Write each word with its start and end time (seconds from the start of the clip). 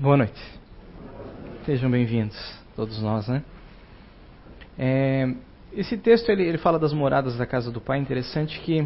Boa 0.00 0.16
noite. 0.16 0.40
Sejam 1.66 1.90
bem-vindos, 1.90 2.34
todos 2.74 3.02
nós, 3.02 3.28
né? 3.28 3.42
É, 4.78 5.30
esse 5.74 5.98
texto 5.98 6.30
ele, 6.30 6.42
ele, 6.42 6.56
fala 6.56 6.78
das 6.78 6.94
moradas 6.94 7.36
da 7.36 7.44
casa 7.44 7.70
do 7.70 7.82
Pai, 7.82 7.98
interessante 7.98 8.58
que 8.60 8.82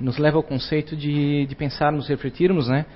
nos 0.00 0.18
leva 0.18 0.36
ao 0.36 0.42
conceito 0.42 0.96
de, 0.96 1.46
de 1.46 1.54
pensarmos, 1.54 2.08
refletirmos, 2.08 2.66
né? 2.66 2.86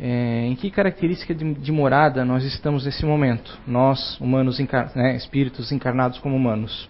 É, 0.00 0.46
em 0.46 0.56
que 0.56 0.70
característica 0.70 1.34
de, 1.34 1.52
de, 1.52 1.70
morada 1.70 2.24
nós 2.24 2.42
estamos 2.42 2.86
nesse 2.86 3.04
momento, 3.04 3.60
nós, 3.66 4.18
humanos, 4.18 4.58
encar 4.58 4.90
né, 4.96 5.14
espíritos 5.14 5.72
encarnados 5.72 6.20
como 6.20 6.34
humanos. 6.34 6.88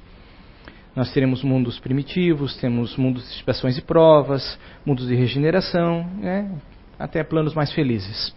Nós 0.95 1.13
teremos 1.13 1.43
mundos 1.43 1.81
primitivos, 1.81 2.57
temos 2.59 2.97
mundos 2.97 3.25
de 3.25 3.35
expiações 3.35 3.77
e 3.79 3.83
provas, 3.83 4.57
mundos 4.87 5.09
de 5.09 5.17
regeneração, 5.17 6.09
né, 6.21 6.49
até 7.01 7.25
planos 7.25 7.53
mais 7.53 7.73
felizes. 7.73 8.33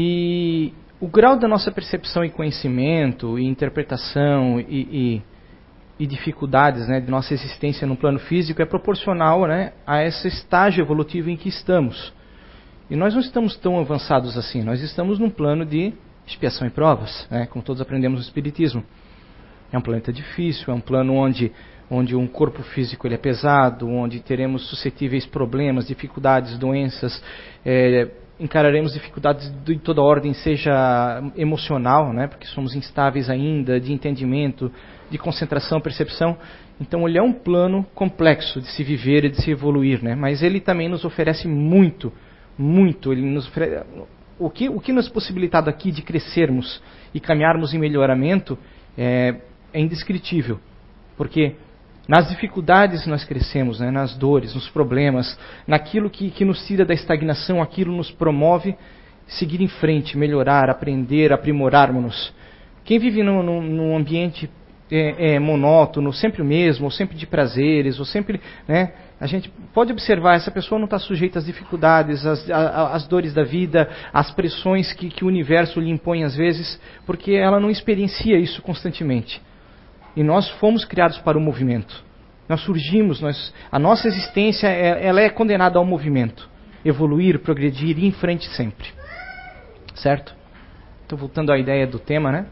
E 0.00 0.72
o 1.00 1.08
grau 1.08 1.36
da 1.36 1.48
nossa 1.48 1.72
percepção 1.72 2.24
e 2.24 2.30
conhecimento, 2.30 3.36
e 3.36 3.44
interpretação 3.44 4.60
e, 4.60 4.62
e, 5.18 5.22
e 5.98 6.06
dificuldades 6.06 6.86
né, 6.86 7.00
de 7.00 7.10
nossa 7.10 7.34
existência 7.34 7.84
no 7.84 7.96
plano 7.96 8.20
físico 8.20 8.62
é 8.62 8.64
proporcional 8.64 9.44
né, 9.48 9.72
a 9.84 10.04
esse 10.04 10.28
estágio 10.28 10.84
evolutivo 10.84 11.30
em 11.30 11.36
que 11.36 11.48
estamos. 11.48 12.14
E 12.88 12.94
nós 12.94 13.12
não 13.12 13.20
estamos 13.20 13.56
tão 13.56 13.76
avançados 13.76 14.38
assim, 14.38 14.62
nós 14.62 14.80
estamos 14.82 15.18
num 15.18 15.30
plano 15.30 15.66
de 15.66 15.92
expiação 16.24 16.64
e 16.64 16.70
provas, 16.70 17.26
né, 17.28 17.46
como 17.46 17.64
todos 17.64 17.82
aprendemos 17.82 18.20
no 18.20 18.24
Espiritismo. 18.24 18.84
É 19.72 19.76
um 19.76 19.82
planeta 19.82 20.12
difícil, 20.12 20.72
é 20.72 20.76
um 20.76 20.80
plano 20.80 21.12
onde, 21.12 21.50
onde 21.90 22.14
um 22.14 22.28
corpo 22.28 22.62
físico 22.62 23.04
ele 23.08 23.16
é 23.16 23.18
pesado, 23.18 23.88
onde 23.88 24.20
teremos 24.20 24.64
suscetíveis 24.70 25.26
problemas, 25.26 25.88
dificuldades, 25.88 26.56
doenças, 26.56 27.20
é, 27.66 28.08
encararemos 28.40 28.92
dificuldades 28.92 29.52
de 29.64 29.78
toda 29.78 30.00
ordem, 30.00 30.32
seja 30.32 31.22
emocional, 31.36 32.12
né, 32.12 32.26
porque 32.26 32.46
somos 32.46 32.74
instáveis 32.74 33.28
ainda, 33.28 33.80
de 33.80 33.92
entendimento, 33.92 34.70
de 35.10 35.18
concentração, 35.18 35.80
percepção. 35.80 36.36
Então 36.80 37.08
ele 37.08 37.18
é 37.18 37.22
um 37.22 37.32
plano 37.32 37.84
complexo 37.94 38.60
de 38.60 38.68
se 38.68 38.84
viver 38.84 39.24
e 39.24 39.30
de 39.30 39.42
se 39.42 39.50
evoluir, 39.50 40.02
né? 40.02 40.14
Mas 40.14 40.42
ele 40.42 40.60
também 40.60 40.88
nos 40.88 41.04
oferece 41.04 41.48
muito, 41.48 42.12
muito. 42.56 43.12
Ele 43.12 43.22
nos 43.22 43.48
oferece, 43.48 43.84
o 44.38 44.48
que 44.48 44.68
o 44.68 44.78
que 44.80 44.92
nos 44.92 45.08
possibilitado 45.08 45.68
aqui 45.68 45.90
de 45.90 46.02
crescermos 46.02 46.80
e 47.12 47.18
caminharmos 47.18 47.74
em 47.74 47.78
melhoramento 47.78 48.56
é, 48.96 49.34
é 49.72 49.80
indescritível, 49.80 50.60
porque 51.16 51.56
nas 52.08 52.28
dificuldades 52.30 53.06
nós 53.06 53.22
crescemos, 53.22 53.80
né? 53.80 53.90
nas 53.90 54.16
dores, 54.16 54.54
nos 54.54 54.68
problemas, 54.70 55.38
naquilo 55.66 56.08
que, 56.08 56.30
que 56.30 56.44
nos 56.44 56.66
tira 56.66 56.84
da 56.84 56.94
estagnação, 56.94 57.60
aquilo 57.60 57.94
nos 57.94 58.10
promove 58.10 58.74
seguir 59.26 59.60
em 59.60 59.68
frente, 59.68 60.16
melhorar, 60.16 60.70
aprender, 60.70 61.32
aprimorarmos-nos. 61.32 62.32
Quem 62.82 62.98
vive 62.98 63.22
num, 63.22 63.42
num, 63.42 63.60
num 63.60 63.96
ambiente 63.96 64.50
é, 64.90 65.34
é, 65.34 65.38
monótono, 65.38 66.12
sempre 66.12 66.40
o 66.40 66.44
mesmo, 66.44 66.86
ou 66.86 66.90
sempre 66.90 67.14
de 67.14 67.26
prazeres, 67.26 67.98
ou 67.98 68.06
sempre. 68.06 68.40
Né, 68.66 68.92
a 69.20 69.26
gente 69.26 69.52
pode 69.74 69.92
observar, 69.92 70.36
essa 70.36 70.50
pessoa 70.50 70.78
não 70.78 70.86
está 70.86 70.98
sujeita 70.98 71.38
às 71.38 71.44
dificuldades, 71.44 72.24
às, 72.24 72.48
às, 72.48 73.06
dores 73.06 73.34
da 73.34 73.42
vida, 73.42 73.86
às 74.12 74.30
pressões 74.30 74.92
que, 74.94 75.10
que 75.10 75.24
o 75.24 75.28
universo 75.28 75.78
lhe 75.78 75.90
impõe 75.90 76.24
às 76.24 76.34
vezes, 76.34 76.80
porque 77.04 77.32
ela 77.32 77.60
não 77.60 77.68
experiencia 77.68 78.38
isso 78.38 78.62
constantemente. 78.62 79.42
E 80.18 80.22
nós 80.24 80.50
fomos 80.58 80.84
criados 80.84 81.16
para 81.18 81.38
o 81.38 81.40
movimento. 81.40 82.02
Nós 82.48 82.60
surgimos, 82.62 83.20
nós, 83.20 83.54
a 83.70 83.78
nossa 83.78 84.08
existência 84.08 84.66
é, 84.66 85.06
ela 85.06 85.20
é 85.20 85.30
condenada 85.30 85.78
ao 85.78 85.84
movimento. 85.84 86.50
Evoluir, 86.84 87.38
progredir, 87.38 87.96
ir 87.96 88.04
em 88.04 88.10
frente 88.10 88.48
sempre. 88.56 88.88
Certo? 89.94 90.34
Estou 91.02 91.16
voltando 91.16 91.52
à 91.52 91.58
ideia 91.58 91.86
do 91.86 92.00
tema, 92.00 92.32
né? 92.32 92.46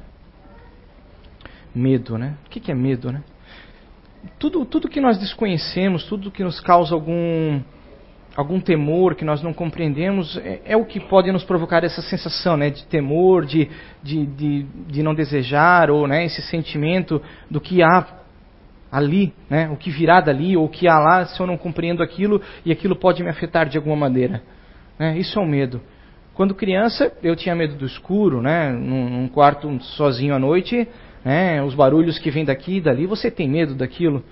Medo, 1.75 2.17
né? 2.17 2.37
O 2.47 2.50
que 2.50 2.70
é 2.70 2.75
medo, 2.75 3.11
né? 3.11 3.25
Tudo, 4.38 4.65
tudo 4.65 4.88
que 4.88 5.00
nós 5.00 5.19
desconhecemos, 5.19 6.05
tudo 6.05 6.31
que 6.31 6.44
nos 6.44 6.60
causa 6.60 6.94
algum, 6.94 7.60
algum 8.36 8.60
temor 8.60 9.14
que 9.14 9.24
nós 9.24 9.42
não 9.42 9.54
compreendemos, 9.54 10.36
é, 10.36 10.60
é, 10.66 10.76
o 10.76 10.84
que 10.84 11.00
pode 11.00 11.32
nos 11.32 11.42
provocar 11.42 11.82
essa 11.82 12.02
sensação 12.02 12.56
né, 12.56 12.69
de 12.69 12.84
temor, 12.86 13.47
de, 13.47 13.70
de, 14.02 14.26
de, 14.26 14.62
de 14.88 15.02
não 15.02 15.14
desejar, 15.14 15.91
ou 15.91 16.06
né, 16.06 16.26
esse 16.26 16.42
sentimento 16.42 17.20
do 17.50 17.60
que 17.60 17.82
há 17.82 18.06
ali, 18.92 19.32
né, 19.48 19.70
o 19.70 19.76
que 19.76 19.91
virá 19.91 20.20
dali, 20.20 20.54
ou 20.54 20.66
o 20.66 20.69
que 20.69 20.86
há 20.86 20.98
lá, 20.98 21.25
se 21.25 21.41
eu 21.41 21.46
não 21.46 21.56
compreendo 21.56 22.02
aquilo 22.02 22.41
e 22.64 22.70
aquilo 22.70 22.94
pode 22.94 23.22
me 23.22 23.30
afetar 23.30 23.66
de 23.69 23.78
alguma 23.78 23.96
maneira. 23.96 24.42
Né, 24.98 25.16
isso 25.19 25.38
é 25.38 25.42
o 25.42 25.46
medo. 25.46 25.80
Quando 26.34 26.54
criança, 26.54 27.10
eu 27.22 27.34
tinha 27.34 27.54
medo 27.54 27.75
do 27.76 27.86
escuro, 27.86 28.42
né, 28.42 28.70
num, 28.70 29.08
num 29.08 29.28
quarto 29.28 29.82
sozinho 29.82 30.34
à 30.34 30.38
noite, 30.38 30.86
né, 31.25 31.62
os 31.62 31.75
barulhos 31.75 32.19
que 32.19 32.30
vêm 32.30 32.44
daqui 32.44 32.76
e 32.76 32.80
dali, 32.82 33.06
você 33.06 33.30
tem 33.30 33.48
medo 33.48 33.75
daquilo. 33.75 34.22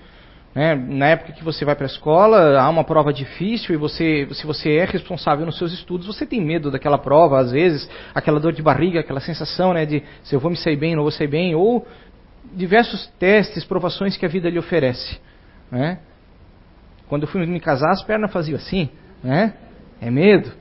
Né? 0.55 0.73
Na 0.73 1.07
época 1.09 1.33
que 1.33 1.43
você 1.43 1.65
vai 1.65 1.75
para 1.75 1.85
a 1.85 1.91
escola, 1.91 2.57
há 2.57 2.69
uma 2.69 2.85
prova 2.85 3.11
difícil 3.11 3.75
e 3.75 3.77
você, 3.77 4.25
se 4.31 4.47
você 4.47 4.77
é 4.77 4.85
responsável 4.85 5.45
nos 5.45 5.57
seus 5.57 5.73
estudos, 5.73 6.07
você 6.07 6.25
tem 6.25 6.39
medo 6.39 6.71
daquela 6.71 6.97
prova, 6.97 7.39
às 7.39 7.51
vezes, 7.51 7.89
aquela 8.13 8.39
dor 8.39 8.53
de 8.53 8.61
barriga, 8.61 9.01
aquela 9.01 9.19
sensação 9.19 9.73
né, 9.73 9.85
de 9.85 10.01
se 10.23 10.33
eu 10.33 10.39
vou 10.39 10.49
me 10.49 10.55
sair 10.55 10.77
bem, 10.77 10.95
não 10.95 11.01
vou 11.03 11.11
sair 11.11 11.27
bem, 11.27 11.53
ou 11.53 11.85
diversos 12.53 13.05
testes, 13.19 13.65
provações 13.65 14.15
que 14.15 14.25
a 14.25 14.29
vida 14.29 14.49
lhe 14.49 14.57
oferece. 14.57 15.19
Né? 15.69 15.99
Quando 17.09 17.23
eu 17.23 17.27
fui 17.27 17.45
me 17.45 17.59
casar, 17.59 17.91
as 17.91 18.01
pernas 18.01 18.31
faziam 18.31 18.55
assim, 18.55 18.89
né? 19.21 19.53
É 19.99 20.09
medo. 20.09 20.51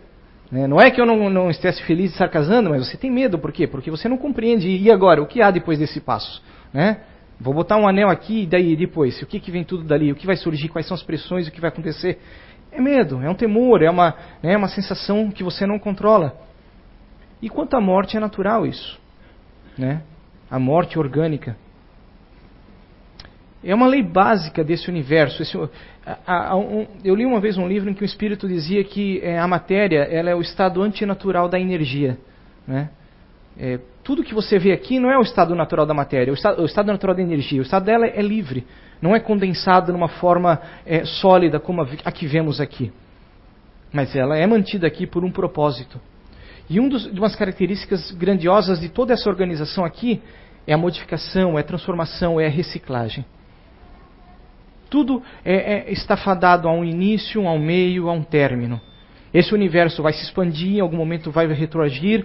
Né? 0.51 0.67
Não 0.67 0.81
é 0.81 0.91
que 0.91 1.01
eu 1.01 1.07
não, 1.07 1.31
não 1.31 1.51
estivesse 1.51 1.83
feliz 1.85 2.11
de 2.11 2.15
estar 2.15 2.29
casando, 2.29 2.71
mas 2.71 2.87
você 2.87 2.97
tem 2.97 3.11
medo, 3.11 3.39
por 3.39 3.53
quê? 3.53 3.67
Porque 3.67 3.91
você 3.91 4.09
não 4.09 4.19
compreende. 4.19 4.69
E 4.69 4.91
agora, 4.91 5.23
o 5.23 5.27
que 5.27 5.41
há 5.41 5.51
depois 5.51 5.79
desse 5.79 6.01
passo? 6.01 6.43
Né? 6.73 6.99
Vou 7.45 7.53
botar 7.53 7.77
um 7.77 7.87
anel 7.87 8.09
aqui 8.09 8.45
e 8.45 8.47
daí 8.47 8.75
depois, 8.75 9.21
o 9.21 9.27
que, 9.27 9.39
que 9.39 9.51
vem 9.51 9.63
tudo 9.63 9.85
dali, 9.85 10.11
o 10.11 10.15
que 10.15 10.27
vai 10.27 10.35
surgir, 10.35 10.71
quais 10.71 10.89
são 10.89 10.95
as 10.95 11.03
pressões, 11.03 11.47
o 11.47 11.53
que 11.53 11.61
vai 11.61 11.69
acontecer. 11.69 12.19
É 12.73 12.81
medo, 12.81 13.21
é 13.23 13.29
um 13.29 13.35
temor, 13.35 13.83
é 13.83 13.91
uma, 13.91 14.15
né, 14.43 14.57
uma 14.57 14.69
sensação 14.69 15.31
que 15.31 15.45
você 15.45 15.67
não 15.67 15.79
controla. 15.79 16.35
E 17.43 17.51
quanto 17.51 17.77
à 17.77 17.83
morte, 17.83 18.17
é 18.17 18.21
natural 18.21 18.67
isso. 18.67 18.99
Né? 19.77 20.01
A 20.51 20.59
morte 20.59 20.99
orgânica. 20.99 21.55
É 23.63 23.75
uma 23.75 23.89
lei 23.89 24.03
básica 24.03 24.65
desse 24.65 24.89
universo. 24.89 25.43
Esse, 25.43 25.59
a, 26.27 26.49
a, 26.49 26.57
um, 26.57 26.87
eu 27.05 27.15
li 27.15 27.27
uma 27.27 27.41
vez 27.41 27.59
um 27.59 27.69
livro 27.69 27.91
em 27.91 27.95
que 27.95 28.03
o 28.03 28.07
espírito 28.07 28.49
dizia 28.49 28.83
que 28.85 29.21
é, 29.21 29.39
a 29.39 29.47
matéria 29.47 30.01
ela 30.05 30.31
é 30.31 30.35
o 30.35 30.41
estado 30.41 30.81
antinatural 30.81 31.47
da 31.47 31.61
energia. 31.61 32.17
Né? 32.67 32.89
É, 33.59 33.79
tudo 34.05 34.23
que 34.23 34.35
você 34.35 34.59
vê 34.59 34.71
aqui 34.71 35.01
não 35.01 35.11
é 35.11 35.19
o 35.19 35.23
estado 35.23 35.55
natural 35.55 35.87
da 35.87 35.95
matéria, 35.95 36.31
o 36.31 36.35
estado, 36.35 36.61
o 36.61 36.67
estado 36.67 36.87
natural 36.87 37.17
da 37.17 37.23
energia. 37.23 37.59
O 37.61 37.63
estado 37.63 37.87
dela 37.87 38.07
é 38.07 38.21
livre, 38.21 38.67
não 39.01 39.17
é 39.17 39.19
condensado 39.19 39.93
numa 39.93 40.09
forma 40.09 40.61
é, 40.85 41.07
sólida 41.07 41.59
como 41.59 41.81
a, 41.81 41.89
a, 42.05 42.13
que 42.13 42.27
vemos 42.27 42.61
aqui. 42.61 42.93
Mas 43.91 44.15
ela 44.15 44.37
é 44.37 44.47
mantida 44.47 44.87
aqui 44.87 45.07
por 45.07 45.25
um 45.25 45.31
propósito. 45.31 45.99
E 46.69 46.79
uma 46.79 46.91
das 46.91 47.35
características 47.35 48.11
grandiosas 48.13 48.79
de 48.79 48.91
toda 48.91 49.15
essa 49.15 49.29
organização 49.29 49.85
aqui 49.85 50.21
é 50.67 50.75
a 50.75 50.79
modificação, 50.79 51.57
é 51.59 51.63
a 51.63 51.65
transformação, 51.65 52.39
é 52.39 52.47
a 52.47 52.51
reciclagem. 52.51 53.25
Tudo 54.91 55.23
é, 55.45 55.55
é, 55.55 55.93
está 55.93 56.17
fadado 56.17 56.69
a 56.69 56.73
um 56.73 56.85
início, 56.85 57.47
a 57.49 57.53
um 57.53 57.59
meio, 57.59 58.09
a 58.11 58.13
um 58.13 58.23
término. 58.23 58.81
Esse 59.33 59.53
universo 59.53 60.03
vai 60.03 60.13
se 60.13 60.23
expandir, 60.23 60.77
em 60.77 60.81
algum 60.81 60.97
momento 60.97 61.31
vai 61.31 61.47
retroagir, 61.47 62.25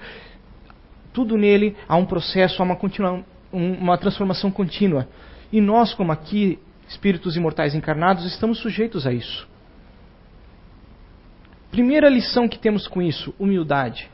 tudo 1.19 1.35
nele 1.35 1.75
há 1.85 1.97
um 1.97 2.05
processo, 2.05 2.61
há 2.61 2.65
uma, 2.65 2.77
continua, 2.77 3.21
uma 3.51 3.97
transformação 3.97 4.49
contínua. 4.49 5.05
E 5.51 5.59
nós, 5.59 5.93
como 5.93 6.13
aqui, 6.13 6.57
espíritos 6.87 7.35
imortais 7.35 7.75
encarnados, 7.75 8.25
estamos 8.25 8.59
sujeitos 8.59 9.05
a 9.05 9.11
isso. 9.11 9.45
Primeira 11.71 12.07
lição 12.07 12.47
que 12.47 12.57
temos 12.57 12.87
com 12.87 13.01
isso: 13.01 13.35
humildade. 13.37 14.09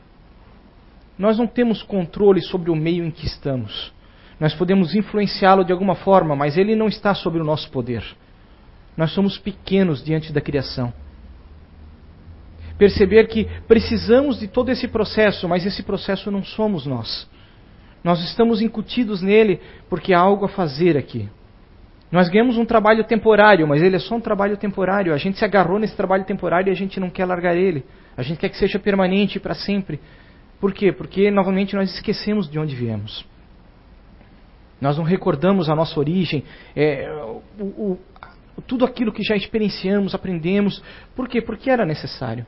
Nós 1.16 1.38
não 1.38 1.46
temos 1.46 1.80
controle 1.80 2.42
sobre 2.42 2.72
o 2.72 2.74
meio 2.74 3.04
em 3.04 3.10
que 3.12 3.24
estamos. 3.24 3.92
Nós 4.40 4.52
podemos 4.52 4.92
influenciá-lo 4.96 5.64
de 5.64 5.72
alguma 5.72 5.94
forma, 5.94 6.34
mas 6.34 6.58
ele 6.58 6.74
não 6.74 6.88
está 6.88 7.14
sob 7.14 7.38
o 7.38 7.44
nosso 7.44 7.70
poder. 7.70 8.02
Nós 8.96 9.12
somos 9.12 9.38
pequenos 9.38 10.04
diante 10.04 10.32
da 10.32 10.40
criação 10.40 10.92
perceber 12.78 13.26
que 13.28 13.46
precisamos 13.66 14.38
de 14.38 14.48
todo 14.48 14.70
esse 14.70 14.88
processo, 14.88 15.48
mas 15.48 15.64
esse 15.64 15.82
processo 15.82 16.30
não 16.30 16.44
somos 16.44 16.86
nós. 16.86 17.28
Nós 18.04 18.22
estamos 18.24 18.60
incutidos 18.60 19.20
nele 19.20 19.60
porque 19.88 20.14
há 20.14 20.20
algo 20.20 20.44
a 20.44 20.48
fazer 20.48 20.96
aqui. 20.96 21.28
Nós 22.10 22.28
ganhamos 22.28 22.56
um 22.56 22.64
trabalho 22.64 23.02
temporário, 23.04 23.66
mas 23.66 23.82
ele 23.82 23.96
é 23.96 23.98
só 23.98 24.14
um 24.14 24.20
trabalho 24.20 24.56
temporário. 24.56 25.12
A 25.12 25.16
gente 25.16 25.38
se 25.38 25.44
agarrou 25.44 25.78
nesse 25.78 25.96
trabalho 25.96 26.24
temporário 26.24 26.70
e 26.70 26.72
a 26.72 26.76
gente 26.76 27.00
não 27.00 27.10
quer 27.10 27.24
largar 27.24 27.56
ele. 27.56 27.84
A 28.16 28.22
gente 28.22 28.38
quer 28.38 28.48
que 28.48 28.56
seja 28.56 28.78
permanente 28.78 29.40
para 29.40 29.54
sempre. 29.54 29.98
Por 30.60 30.72
quê? 30.72 30.92
Porque 30.92 31.30
novamente 31.30 31.74
nós 31.74 31.92
esquecemos 31.94 32.48
de 32.48 32.58
onde 32.58 32.76
viemos. 32.76 33.26
Nós 34.80 34.96
não 34.96 35.04
recordamos 35.04 35.68
a 35.68 35.74
nossa 35.74 35.98
origem, 35.98 36.44
é, 36.74 37.10
o, 37.58 37.64
o, 37.64 37.98
tudo 38.66 38.84
aquilo 38.84 39.12
que 39.12 39.22
já 39.22 39.34
experienciamos, 39.34 40.14
aprendemos. 40.14 40.82
Por 41.14 41.28
quê? 41.28 41.40
Porque 41.40 41.70
era 41.70 41.84
necessário. 41.84 42.46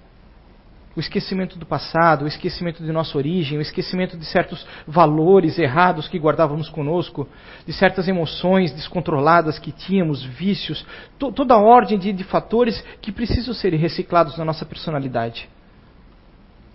O 0.99 1.01
esquecimento 1.01 1.57
do 1.57 1.65
passado, 1.65 2.25
o 2.25 2.27
esquecimento 2.27 2.83
de 2.83 2.91
nossa 2.91 3.17
origem, 3.17 3.57
o 3.57 3.61
esquecimento 3.61 4.17
de 4.17 4.25
certos 4.25 4.67
valores 4.85 5.57
errados 5.57 6.09
que 6.09 6.19
guardávamos 6.19 6.69
conosco, 6.69 7.29
de 7.65 7.73
certas 7.73 8.09
emoções 8.09 8.73
descontroladas 8.73 9.61
que 9.61 9.71
tínhamos, 9.71 10.25
vícios, 10.25 10.85
to 11.17 11.31
toda 11.31 11.55
a 11.55 11.59
ordem 11.59 12.01
de, 12.01 12.13
de 12.13 12.25
fatores 12.25 12.85
que 13.01 13.13
precisam 13.13 13.55
ser 13.55 13.73
reciclados 13.75 14.37
na 14.37 14.45
nossa 14.45 14.67
personalidade. 14.67 15.49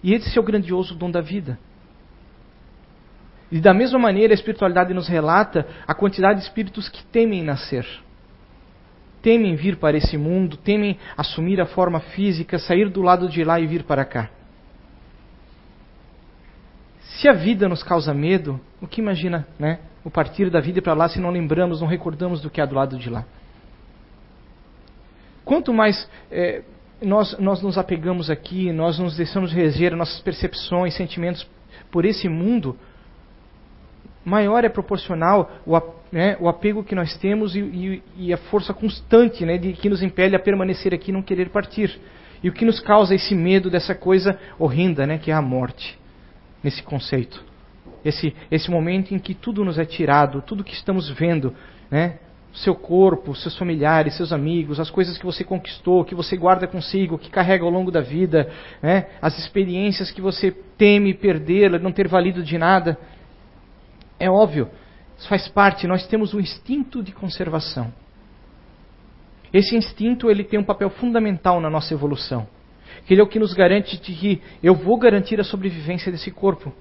E 0.02 0.14
esse 0.14 0.38
é 0.38 0.40
o 0.40 0.46
grandioso 0.46 0.96
dom 0.96 1.12
da 1.12 1.20
vida. 1.20 1.60
E 3.52 3.60
da 3.60 3.74
mesma 3.74 4.00
maneira, 4.00 4.32
a 4.32 4.36
espiritualidade 4.36 4.94
nos 4.94 5.10
relata 5.10 5.68
a 5.86 5.94
quantidade 5.94 6.40
de 6.40 6.46
espíritos 6.46 6.88
que 6.88 7.04
temem 7.08 7.44
nascer. 7.44 7.86
Temem 9.24 9.56
vir 9.56 9.78
para 9.78 9.98
esse 9.98 10.18
mundo, 10.18 10.58
temem 10.58 11.00
assumir 11.18 11.60
a 11.62 11.66
forma 11.66 12.02
física, 12.02 12.60
sair 12.60 12.90
do 12.90 13.02
lado 13.02 13.30
de 13.30 13.44
lá 13.44 13.58
e 13.60 13.66
vir 13.66 13.84
para 13.84 14.04
cá. 14.04 14.30
Se 17.00 17.30
a 17.30 17.34
vida 17.34 17.70
nos 17.70 17.82
causa 17.82 18.14
medo, 18.14 18.60
o 18.82 18.88
que 18.88 19.00
imagina, 19.00 19.48
né? 19.58 19.80
O 20.04 20.12
partir 20.12 20.50
da 20.50 20.60
vida 20.60 20.82
para 20.82 20.94
lá 20.94 21.08
se 21.08 21.22
não 21.22 21.30
lembramos, 21.30 21.80
não 21.80 21.88
recordamos 21.88 22.42
do 22.42 22.50
que 22.50 22.60
há 22.60 22.66
do 22.66 22.76
lado 22.76 22.98
de 22.98 23.10
lá. 23.10 23.26
Quanto 25.46 25.74
mais 25.74 26.10
é, 26.30 26.62
nós, 27.02 27.38
nós 27.40 27.62
nos 27.62 27.78
apegamos 27.78 28.30
aqui, 28.30 28.74
nós 28.74 29.00
nos 29.00 29.16
deixamos 29.16 29.54
reger 29.54 29.96
nossas 29.96 30.20
percepções, 30.20 30.96
sentimentos 30.96 31.48
por 31.90 32.04
esse 32.04 32.28
mundo, 32.28 32.78
maior 34.26 34.64
é 34.64 34.70
proporcional 34.70 35.52
o, 35.66 35.80
né, 36.12 36.38
o 36.40 36.48
apego 36.48 36.84
que 36.84 36.96
nós 36.96 37.18
temos 37.18 37.56
e, 37.56 37.60
e, 37.60 38.04
e 38.18 38.34
a 38.34 38.38
força 38.38 38.74
constante 38.74 39.46
né, 39.46 39.58
de, 39.58 39.74
que 39.74 39.90
nos 39.90 40.02
impele 40.02 40.36
a 40.36 40.40
permanecer 40.40 40.94
aqui 40.94 41.12
e 41.12 41.14
não 41.14 41.22
querer 41.22 41.50
partir. 41.50 42.00
E 42.42 42.50
o 42.50 42.54
que 42.54 42.66
nos 42.66 42.80
causa 42.80 43.16
esse 43.16 43.34
medo 43.34 43.70
dessa 43.70 43.96
coisa 43.96 44.38
horrenda, 44.60 45.08
né, 45.08 45.18
que 45.18 45.32
é 45.32 45.34
a 45.34 45.42
morte, 45.42 45.98
nesse 46.64 46.84
conceito. 46.84 47.44
Esse, 48.04 48.36
esse 48.52 48.70
momento 48.70 49.14
em 49.14 49.20
que 49.20 49.34
tudo 49.34 49.64
nos 49.64 49.80
é 49.80 49.86
tirado, 49.86 50.42
tudo 50.42 50.64
que 50.64 50.74
estamos 50.74 51.10
vendo, 51.10 51.56
né, 51.90 52.20
seu 52.54 52.76
corpo, 52.76 53.34
seus 53.34 53.58
familiares, 53.58 54.16
seus 54.16 54.32
amigos, 54.32 54.80
as 54.80 54.92
coisas 54.92 55.18
que 55.18 55.26
você 55.26 55.44
conquistou, 55.44 56.06
que 56.06 56.14
você 56.14 56.38
guarda 56.38 56.68
consigo, 56.68 57.18
que 57.18 57.30
carrega 57.30 57.64
ao 57.64 57.72
longo 57.72 57.90
da 57.90 58.02
vida, 58.02 58.50
né, 58.82 59.08
as 59.22 59.38
experiências 59.40 60.12
que 60.12 60.22
você 60.22 60.52
teme 60.78 61.14
perder, 61.14 61.80
não 61.80 61.92
ter 61.92 62.08
valido 62.08 62.44
de 62.44 62.58
nada. 62.58 62.98
É 64.24 64.30
óbvio, 64.30 64.70
isso 65.18 65.28
faz 65.28 65.50
parte, 65.50 65.86
nós 65.86 66.08
temos 66.08 66.34
um 66.34 66.40
instinto 66.40 67.04
de 67.04 67.12
conservação. 67.12 67.94
Esse 69.52 69.76
instinto 69.76 70.32
ele 70.32 70.46
tem 70.46 70.58
um 70.58 70.64
papel 70.64 70.90
fundamental 70.90 71.60
na 71.60 71.70
nossa 71.70 71.94
evolução. 71.94 72.48
Ele 73.10 73.20
é 73.20 73.24
o 73.24 73.28
que 73.28 73.38
nos 73.38 73.54
garante 73.54 74.00
de 74.00 74.14
que 74.14 74.42
eu 74.64 74.76
vou 74.76 74.98
garantir 74.98 75.42
a 75.42 75.44
sobrevivência 75.44 76.10
desse 76.10 76.32
corpo. 76.32 76.72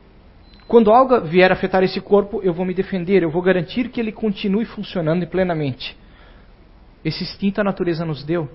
Quando 0.69 0.93
algo 0.93 1.21
vier 1.23 1.51
afetar 1.51 1.83
esse 1.83 2.01
corpo, 2.01 2.41
eu 2.45 2.55
vou 2.55 2.65
me 2.65 2.73
defender, 2.73 3.25
eu 3.25 3.31
vou 3.31 3.43
garantir 3.43 3.89
que 3.89 3.99
ele 3.99 4.13
continue 4.13 4.65
funcionando 4.65 5.27
plenamente. 5.27 5.99
Esse 7.05 7.25
instinto 7.25 7.61
a 7.61 7.65
natureza 7.65 8.05
nos 8.05 8.23
deu 8.23 8.49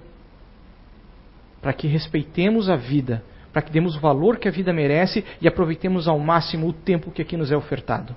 para 1.62 1.74
que 1.74 1.88
respeitemos 1.88 2.70
a 2.70 2.78
vida, 2.78 3.22
para 3.52 3.62
que 3.62 3.70
demos 3.70 3.98
o 3.98 4.00
valor 4.00 4.38
que 4.38 4.48
a 4.48 4.52
vida 4.52 4.72
merece 4.72 5.26
e 5.42 5.48
aproveitemos 5.48 6.08
ao 6.08 6.18
máximo 6.18 6.70
o 6.70 6.74
tempo 6.74 7.12
que 7.12 7.22
aqui 7.22 7.36
nos 7.36 7.52
é 7.52 7.58
ofertado. 7.58 8.16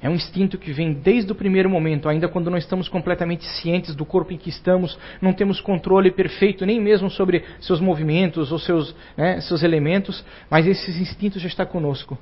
É 0.00 0.08
um 0.08 0.14
instinto 0.14 0.56
que 0.58 0.72
vem 0.72 0.92
desde 0.92 1.32
o 1.32 1.34
primeiro 1.34 1.68
momento, 1.68 2.08
ainda 2.08 2.28
quando 2.28 2.50
não 2.50 2.56
estamos 2.56 2.88
completamente 2.88 3.44
cientes 3.44 3.96
do 3.96 4.04
corpo 4.04 4.32
em 4.32 4.36
que 4.36 4.48
estamos, 4.48 4.96
não 5.20 5.32
temos 5.32 5.60
controle 5.60 6.12
perfeito 6.12 6.64
nem 6.64 6.80
mesmo 6.80 7.10
sobre 7.10 7.44
seus 7.60 7.80
movimentos 7.80 8.52
ou 8.52 8.60
seus, 8.60 8.94
né, 9.16 9.40
seus 9.40 9.64
elementos, 9.64 10.24
mas 10.48 10.66
esse 10.66 10.90
instinto 11.00 11.40
já 11.40 11.48
está 11.48 11.66
conosco. 11.66 12.16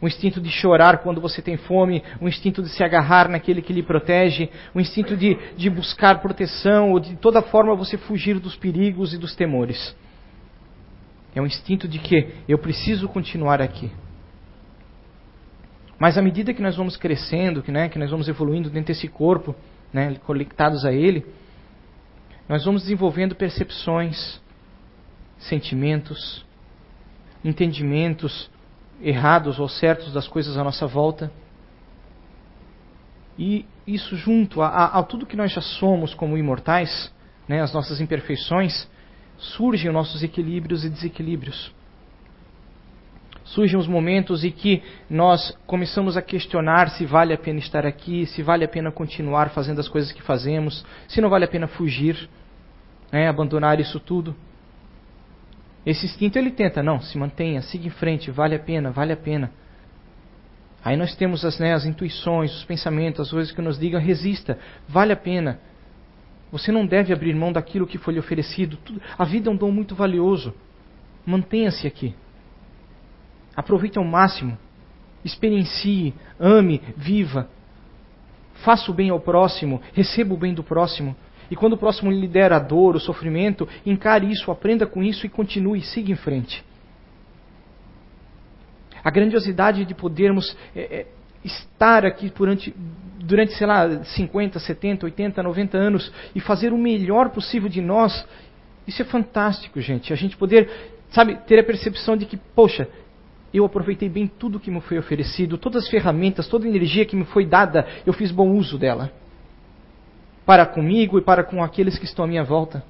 O 0.00 0.06
instinto 0.06 0.40
de 0.40 0.48
chorar 0.48 0.98
quando 0.98 1.20
você 1.20 1.42
tem 1.42 1.56
fome, 1.56 2.02
o 2.20 2.28
instinto 2.28 2.62
de 2.62 2.68
se 2.70 2.82
agarrar 2.82 3.28
naquele 3.28 3.60
que 3.60 3.72
lhe 3.72 3.82
protege, 3.82 4.48
o 4.74 4.80
instinto 4.80 5.16
de, 5.16 5.36
de 5.56 5.68
buscar 5.68 6.22
proteção 6.22 6.92
ou 6.92 7.00
de 7.00 7.16
toda 7.16 7.42
forma 7.42 7.74
você 7.74 7.98
fugir 7.98 8.38
dos 8.38 8.56
perigos 8.56 9.12
e 9.12 9.18
dos 9.18 9.34
temores. 9.34 9.94
É 11.34 11.42
um 11.42 11.46
instinto 11.46 11.86
de 11.86 11.98
que 11.98 12.28
eu 12.48 12.58
preciso 12.58 13.08
continuar 13.08 13.60
aqui. 13.60 13.90
Mas 15.98 16.16
à 16.16 16.22
medida 16.22 16.54
que 16.54 16.62
nós 16.62 16.76
vamos 16.76 16.96
crescendo, 16.96 17.62
que, 17.62 17.72
né, 17.72 17.88
que 17.88 17.98
nós 17.98 18.10
vamos 18.10 18.28
evoluindo 18.28 18.70
dentro 18.70 18.94
desse 18.94 19.08
corpo, 19.08 19.54
né, 19.92 20.14
conectados 20.24 20.84
a 20.84 20.92
ele, 20.92 21.26
nós 22.48 22.64
vamos 22.64 22.82
desenvolvendo 22.82 23.34
percepções, 23.34 24.40
sentimentos, 25.38 26.46
entendimentos 27.44 28.50
errados 29.00 29.58
ou 29.58 29.68
certos 29.68 30.12
das 30.12 30.28
coisas 30.28 30.56
à 30.56 30.64
nossa 30.64 30.86
volta. 30.86 31.32
E 33.38 33.66
isso 33.86 34.16
junto 34.16 34.62
a, 34.62 34.68
a, 34.68 34.98
a 34.98 35.02
tudo 35.02 35.26
que 35.26 35.36
nós 35.36 35.52
já 35.52 35.60
somos 35.60 36.14
como 36.14 36.38
imortais, 36.38 37.12
né, 37.48 37.60
as 37.60 37.72
nossas 37.72 38.00
imperfeições, 38.00 38.88
surgem 39.36 39.88
os 39.88 39.94
nossos 39.94 40.22
equilíbrios 40.22 40.84
e 40.84 40.90
desequilíbrios 40.90 41.72
surgem 43.48 43.78
os 43.78 43.86
momentos 43.86 44.44
em 44.44 44.50
que 44.50 44.82
nós 45.08 45.56
começamos 45.66 46.16
a 46.16 46.22
questionar 46.22 46.90
se 46.90 47.06
vale 47.06 47.32
a 47.32 47.38
pena 47.38 47.58
estar 47.58 47.86
aqui, 47.86 48.26
se 48.26 48.42
vale 48.42 48.64
a 48.64 48.68
pena 48.68 48.90
continuar 48.90 49.50
fazendo 49.50 49.80
as 49.80 49.88
coisas 49.88 50.12
que 50.12 50.22
fazemos, 50.22 50.84
se 51.06 51.20
não 51.20 51.30
vale 51.30 51.44
a 51.44 51.48
pena 51.48 51.66
fugir, 51.66 52.28
né, 53.10 53.28
abandonar 53.28 53.80
isso 53.80 53.98
tudo. 53.98 54.34
Esse 55.86 56.04
instinto 56.04 56.38
ele 56.38 56.50
tenta, 56.50 56.82
não, 56.82 57.00
se 57.00 57.16
mantenha, 57.16 57.62
siga 57.62 57.86
em 57.86 57.90
frente, 57.90 58.30
vale 58.30 58.54
a 58.54 58.58
pena, 58.58 58.90
vale 58.90 59.12
a 59.12 59.16
pena. 59.16 59.50
Aí 60.84 60.96
nós 60.96 61.14
temos 61.16 61.44
as, 61.44 61.58
né, 61.58 61.72
as 61.72 61.86
intuições, 61.86 62.54
os 62.54 62.64
pensamentos, 62.64 63.20
as 63.20 63.30
coisas 63.30 63.52
que 63.52 63.62
nos 63.62 63.78
digam, 63.78 64.00
resista, 64.00 64.58
vale 64.86 65.12
a 65.12 65.16
pena. 65.16 65.58
Você 66.52 66.70
não 66.70 66.86
deve 66.86 67.12
abrir 67.12 67.34
mão 67.34 67.52
daquilo 67.52 67.86
que 67.86 67.98
foi 67.98 68.14
lhe 68.14 68.20
oferecido. 68.20 68.78
A 69.18 69.24
vida 69.24 69.48
é 69.48 69.52
um 69.52 69.56
dom 69.56 69.70
muito 69.70 69.94
valioso. 69.94 70.54
Mantenha-se 71.26 71.86
aqui. 71.86 72.14
Aproveite 73.58 73.98
ao 73.98 74.04
máximo. 74.04 74.56
Experiencie, 75.24 76.14
ame, 76.38 76.80
viva. 76.96 77.48
Faça 78.64 78.88
o 78.88 78.94
bem 78.94 79.10
ao 79.10 79.18
próximo, 79.18 79.82
receba 79.92 80.32
o 80.32 80.36
bem 80.36 80.54
do 80.54 80.62
próximo. 80.62 81.16
E 81.50 81.56
quando 81.56 81.72
o 81.72 81.76
próximo 81.76 82.08
lhe 82.08 82.28
der 82.28 82.52
a 82.52 82.60
dor, 82.60 82.94
o 82.94 83.00
sofrimento, 83.00 83.68
encare 83.84 84.30
isso, 84.30 84.52
aprenda 84.52 84.86
com 84.86 85.02
isso 85.02 85.26
e 85.26 85.28
continue, 85.28 85.80
siga 85.80 86.12
em 86.12 86.14
frente. 86.14 86.64
A 89.02 89.10
grandiosidade 89.10 89.84
de 89.84 89.92
podermos 89.92 90.56
é, 90.76 91.00
é, 91.00 91.06
estar 91.42 92.06
aqui 92.06 92.30
durante, 92.30 92.72
durante, 93.18 93.54
sei 93.54 93.66
lá, 93.66 94.04
50, 94.04 94.60
70, 94.60 95.04
80, 95.06 95.42
90 95.42 95.76
anos 95.76 96.12
e 96.32 96.38
fazer 96.38 96.72
o 96.72 96.78
melhor 96.78 97.30
possível 97.30 97.68
de 97.68 97.80
nós, 97.80 98.24
isso 98.86 99.02
é 99.02 99.04
fantástico, 99.04 99.80
gente. 99.80 100.12
A 100.12 100.16
gente 100.16 100.36
poder, 100.36 100.70
sabe, 101.10 101.34
ter 101.46 101.58
a 101.58 101.64
percepção 101.64 102.16
de 102.16 102.24
que, 102.24 102.36
poxa, 102.36 102.88
eu 103.52 103.64
aproveitei 103.64 104.08
bem 104.08 104.26
tudo 104.26 104.60
que 104.60 104.70
me 104.70 104.80
foi 104.80 104.98
oferecido, 104.98 105.56
todas 105.56 105.84
as 105.84 105.90
ferramentas, 105.90 106.48
toda 106.48 106.66
a 106.66 106.68
energia 106.68 107.04
que 107.04 107.16
me 107.16 107.24
foi 107.24 107.46
dada, 107.46 107.86
eu 108.04 108.12
fiz 108.12 108.30
bom 108.30 108.50
uso 108.50 108.78
dela. 108.78 109.10
Para 110.44 110.66
comigo 110.66 111.18
e 111.18 111.22
para 111.22 111.44
com 111.44 111.62
aqueles 111.62 111.98
que 111.98 112.04
estão 112.04 112.24
à 112.24 112.28
minha 112.28 112.44
volta. 112.44 112.82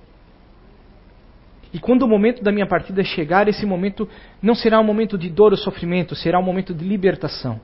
E 1.72 1.78
quando 1.78 2.02
o 2.02 2.08
momento 2.08 2.42
da 2.42 2.50
minha 2.50 2.66
partida 2.66 3.04
chegar, 3.04 3.46
esse 3.46 3.66
momento 3.66 4.08
não 4.40 4.54
será 4.54 4.80
um 4.80 4.84
momento 4.84 5.18
de 5.18 5.28
dor 5.28 5.52
ou 5.52 5.58
sofrimento, 5.58 6.14
será 6.14 6.38
um 6.38 6.42
momento 6.42 6.72
de 6.72 6.84
libertação. 6.84 7.60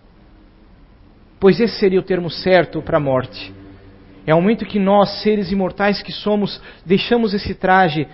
Pois 1.41 1.59
esse 1.59 1.79
seria 1.79 2.01
o 2.01 2.03
termo 2.03 2.31
certo 2.31 2.83
para 2.83 2.99
a 2.99 3.01
morte. 3.01 3.53
É 4.26 4.35
o 4.35 4.40
momento 4.40 4.64
que 4.64 4.78
nós, 4.78 5.23
seres 5.23 5.52
imortais 5.52 6.02
que 6.02 6.12
somos, 6.12 6.61
deixamos 6.85 7.35
esse 7.35 7.54
traje 7.54 8.09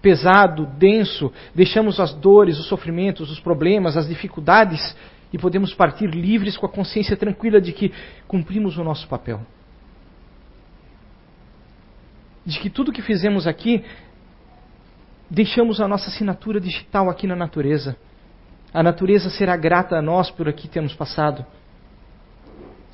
pesado, 0.00 0.66
denso, 0.78 1.32
deixamos 1.54 1.98
as 1.98 2.14
dores, 2.14 2.58
os 2.58 2.68
sofrimentos, 2.68 3.30
os 3.30 3.40
problemas, 3.40 3.96
as 3.96 4.08
dificuldades 4.08 4.96
e 5.32 5.38
podemos 5.38 5.74
partir 5.74 6.06
livres 6.06 6.56
com 6.56 6.66
a 6.66 6.68
consciência 6.68 7.16
tranquila 7.16 7.60
de 7.60 7.72
que 7.72 7.92
cumprimos 8.28 8.78
o 8.78 8.84
nosso 8.84 9.08
papel. 9.08 9.40
De 12.44 12.60
que 12.60 12.70
tudo 12.70 12.92
que 12.92 13.02
fizemos 13.02 13.44
aqui, 13.46 13.84
deixamos 15.28 15.80
a 15.80 15.88
nossa 15.88 16.10
assinatura 16.10 16.60
digital 16.60 17.10
aqui 17.10 17.26
na 17.26 17.34
natureza. 17.34 17.96
A 18.72 18.84
natureza 18.84 19.30
será 19.30 19.56
grata 19.56 19.96
a 19.96 20.02
nós 20.02 20.30
por 20.30 20.48
aqui 20.48 20.68
termos 20.68 20.94
passado. 20.94 21.44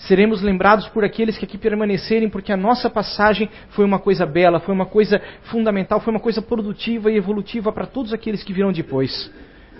Seremos 0.07 0.43
lembrados 0.43 0.89
por 0.89 1.05
aqueles 1.05 1.39
que 1.39 1.45
aqui 1.45 1.57
permanecerem, 1.57 2.29
porque 2.29 2.53
a 2.53 2.57
nossa 2.57 2.91
passagem 2.91 3.49
foi 3.71 3.85
uma 3.85 4.01
coisa 4.01 4.27
bela, 4.27 4.59
foi 4.59 4.75
uma 4.75 4.87
coisa 4.87 5.23
fundamental, 5.45 6.01
foi 6.01 6.13
uma 6.13 6.21
coisa 6.21 6.43
produtiva 6.43 7.11
e 7.11 7.17
evolutiva 7.17 7.73
para 7.73 7.87
todos 7.87 8.13
aqueles 8.13 8.43
que 8.43 8.53
virão 8.53 8.73
depois. 8.73 9.33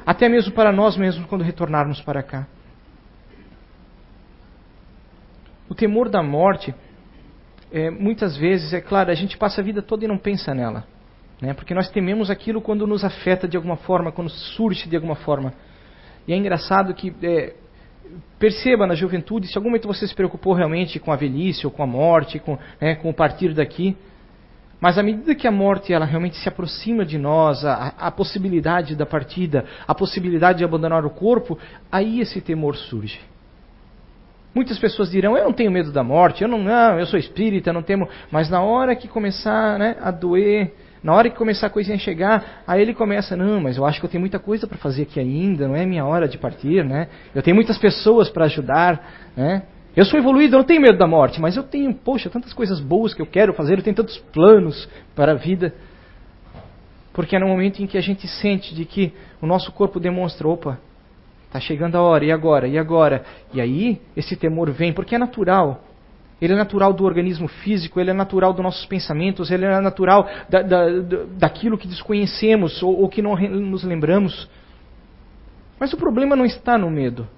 Até 0.07 0.29
mesmo 0.29 0.53
para 0.53 0.71
nós 0.71 0.97
mesmos 0.97 1.27
quando 1.27 1.43
retornarmos 1.43 2.01
para 2.01 2.23
cá. 2.23 2.47
O 5.69 5.75
temor 5.75 6.09
da 6.09 6.23
morte, 6.23 6.73
é, 7.73 7.91
muitas 7.91 8.37
vezes, 8.37 8.73
é 8.73 8.81
claro, 8.81 9.11
a 9.11 9.15
gente 9.15 9.37
passa 9.37 9.61
a 9.61 9.65
vida 9.65 9.83
toda 9.83 10.05
e 10.05 10.09
não 10.09 10.19
pensa 10.19 10.55
nela. 10.55 10.85
Né? 11.41 11.53
Porque 11.53 11.75
nós 11.75 11.91
tememos 11.91 12.31
aquilo 12.31 12.61
quando 12.61 12.87
nos 12.87 13.05
afeta 13.05 13.49
de 13.49 13.57
alguma 13.57 13.77
forma, 13.77 14.13
quando 14.13 14.31
surge 14.31 14.89
de 14.89 14.95
alguma 14.95 15.17
forma. 15.17 15.53
E 16.29 16.33
é 16.33 16.37
engraçado 16.37 16.95
que 16.95 17.13
é, 17.23 17.55
perceba 18.39 18.87
na 18.87 18.95
juventude, 18.95 19.47
se 19.47 19.57
algum 19.57 19.69
momento 19.69 19.89
você 19.89 20.07
se 20.07 20.15
preocupou 20.15 20.53
realmente 20.53 20.99
com 20.99 21.13
a 21.13 21.17
velhice 21.17 21.67
ou 21.67 21.73
com 21.73 21.83
a 21.83 21.87
morte, 21.87 22.39
com, 22.39 22.59
né, 22.81 22.95
com 22.97 23.11
o 23.11 23.15
partir 23.15 23.55
daqui, 23.55 23.97
mas 24.83 24.99
à 24.99 25.03
medida 25.03 25.33
que 25.37 25.47
a 25.47 25.53
morte 25.53 25.93
ela 25.93 26.05
realmente 26.05 26.37
se 26.37 26.49
aproxima 26.49 27.05
de 27.05 27.17
nós, 27.17 27.65
a, 27.65 27.95
a, 27.97 28.11
possibilidade 28.11 28.97
da 28.97 29.07
partida, 29.07 29.65
a 29.87 29.95
possibilidade 29.95 30.59
de 30.59 30.65
abandonar 30.65 31.07
o 31.07 31.11
corpo, 31.11 31.57
aí 31.91 32.19
esse 32.19 32.41
temor 32.41 32.75
surge. 32.75 33.21
Muitas 34.53 34.81
pessoas 34.81 35.09
dirão: 35.09 35.37
Eu 35.37 35.45
não 35.45 35.53
tenho 35.53 35.71
medo 35.71 35.93
da 35.93 36.03
morte, 36.03 36.43
eu 36.43 36.49
não, 36.49 36.59
não 36.59 36.99
eu 36.99 37.07
sou 37.07 37.17
espírita, 37.17 37.73
não 37.73 37.81
temo. 37.81 38.09
Mas 38.29 38.51
na 38.51 38.61
hora 38.61 38.97
que 38.97 39.07
começar 39.07 39.79
né, 39.79 39.97
a 40.01 40.11
doer, 40.11 40.75
na 41.03 41.13
hora 41.13 41.29
que 41.29 41.37
começar 41.37 41.67
a 41.67 41.71
coisinha 41.71 41.97
a 41.97 41.99
chegar, 41.99 42.63
aí 42.67 42.81
ele 42.81 42.95
começa: 42.95 43.37
Não, 43.37 43.61
mas 43.61 43.77
eu 43.77 43.85
acho 43.85 44.01
que 44.01 44.07
eu 44.07 44.11
tenho 44.11 44.21
muita 44.21 44.39
coisa 44.39 44.67
para 44.67 44.79
fazer 44.79 45.03
aqui 45.03 45.19
ainda, 45.19 45.67
não 45.67 45.77
é 45.77 45.85
minha 45.85 46.05
hora 46.05 46.29
de 46.29 46.39
partir, 46.39 46.85
né? 46.85 47.09
Eu 47.35 47.43
tenho 47.43 47.55
muitas 47.55 47.79
pessoas 47.79 48.29
para 48.29 48.45
ajudar, 48.45 49.31
né? 49.37 49.63
Eu 49.95 50.05
sou 50.05 50.19
evoluído, 50.19 50.55
eu 50.55 50.59
não 50.61 50.67
tenho 50.67 50.81
medo 50.81 50.97
da 50.97 51.07
morte, 51.07 51.41
mas 51.41 51.57
eu 51.57 51.63
tenho, 51.63 51.93
poxa, 51.93 52.31
tantas 52.31 52.53
coisas 52.53 52.81
boas 52.81 53.13
que 53.13 53.21
eu 53.21 53.27
quero 53.27 53.53
fazer, 53.53 53.79
eu 53.79 53.83
tenho 53.83 53.97
tantos 53.97 54.17
planos 54.33 54.89
para 55.15 55.33
a 55.33 55.35
vida. 55.35 55.75
Porque 57.13 57.37
é 57.37 57.39
no 57.39 57.47
momento 57.47 57.83
em 57.83 57.87
que 57.87 57.99
a 57.99 58.01
gente 58.01 58.27
sente 58.27 58.75
de 58.75 58.87
que 58.87 59.13
o 59.41 59.47
nosso 59.47 59.71
corpo 59.73 60.01
demonstra, 60.01 60.49
opa, 60.49 60.79
Está 61.53 61.61
chegando 61.61 61.97
a 61.97 62.01
hora, 62.01 62.25
e 62.25 62.33
agora? 62.33 62.67
E 62.67 62.79
agora? 62.79 63.23
E 63.53 63.61
aí 63.61 64.01
esse 64.17 64.35
temor 64.37 64.71
vem, 64.71 64.91
porque 64.91 65.15
é 65.15 65.19
natural. 65.19 65.85
Ele 66.43 66.55
é 66.55 66.57
natural 66.57 66.93
do 66.93 67.05
organismo 67.05 67.47
físico, 67.47 68.01
ele 68.01 68.11
é 68.11 68.13
natural 68.13 68.53
dos 68.53 68.65
nossos 68.65 68.85
pensamentos, 68.85 69.49
ele 69.53 69.65
é 69.65 69.81
natural 69.81 70.29
da, 70.51 70.61
da, 70.61 70.87
daquilo 71.39 71.79
que 71.79 71.87
desconhecemos 71.87 72.83
ou, 72.83 73.01
ou 73.03 73.09
que 73.09 73.23
não 73.23 73.37
nos 73.37 73.85
lembramos. 73.85 74.51
Mas 75.79 75.93
o 75.93 75.97
problema 75.97 76.35
não 76.35 76.45
está 76.45 76.77
no 76.77 76.91
medo. 76.91 77.29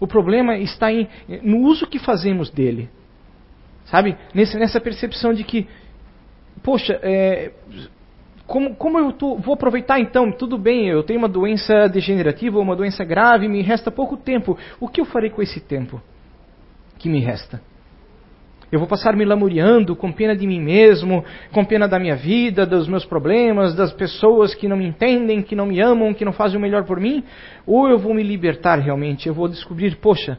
O 0.00 0.08
problema 0.08 0.58
está 0.58 0.92
em, 0.92 1.08
no 1.40 1.58
uso 1.58 1.86
que 1.86 2.00
fazemos 2.00 2.50
dele. 2.50 2.90
Sabe? 3.84 4.18
Nesse, 4.34 4.58
nessa 4.58 4.80
percepção 4.80 5.32
de 5.32 5.44
que, 5.44 5.68
poxa, 6.64 6.98
é, 7.04 7.52
como, 8.44 8.74
como 8.74 8.98
eu 8.98 9.12
tô, 9.12 9.36
vou 9.36 9.54
aproveitar 9.54 10.00
então? 10.00 10.32
Tudo 10.32 10.58
bem, 10.58 10.88
eu 10.88 11.04
tenho 11.04 11.20
uma 11.20 11.28
doença 11.28 11.88
degenerativa 11.88 12.56
ou 12.56 12.62
uma 12.64 12.74
doença 12.74 13.04
grave, 13.04 13.46
me 13.46 13.62
resta 13.62 13.88
pouco 13.88 14.16
tempo. 14.16 14.58
O 14.80 14.88
que 14.88 15.00
eu 15.00 15.04
farei 15.04 15.30
com 15.30 15.40
esse 15.40 15.60
tempo 15.60 16.02
que 16.98 17.08
me 17.08 17.20
resta? 17.20 17.62
Eu 18.70 18.80
vou 18.80 18.88
passar 18.88 19.14
me 19.14 19.24
lamuriando 19.24 19.94
com 19.94 20.10
pena 20.10 20.34
de 20.34 20.46
mim 20.46 20.60
mesmo, 20.60 21.24
com 21.52 21.64
pena 21.64 21.86
da 21.86 21.98
minha 21.98 22.16
vida, 22.16 22.66
dos 22.66 22.88
meus 22.88 23.04
problemas, 23.04 23.74
das 23.76 23.92
pessoas 23.92 24.54
que 24.54 24.66
não 24.66 24.76
me 24.76 24.86
entendem, 24.86 25.40
que 25.40 25.54
não 25.54 25.66
me 25.66 25.80
amam, 25.80 26.12
que 26.12 26.24
não 26.24 26.32
fazem 26.32 26.58
o 26.58 26.60
melhor 26.60 26.84
por 26.84 26.98
mim? 26.98 27.22
Ou 27.64 27.88
eu 27.88 27.98
vou 27.98 28.12
me 28.12 28.24
libertar 28.24 28.78
realmente? 28.80 29.28
Eu 29.28 29.34
vou 29.34 29.48
descobrir, 29.48 29.96
poxa, 29.96 30.38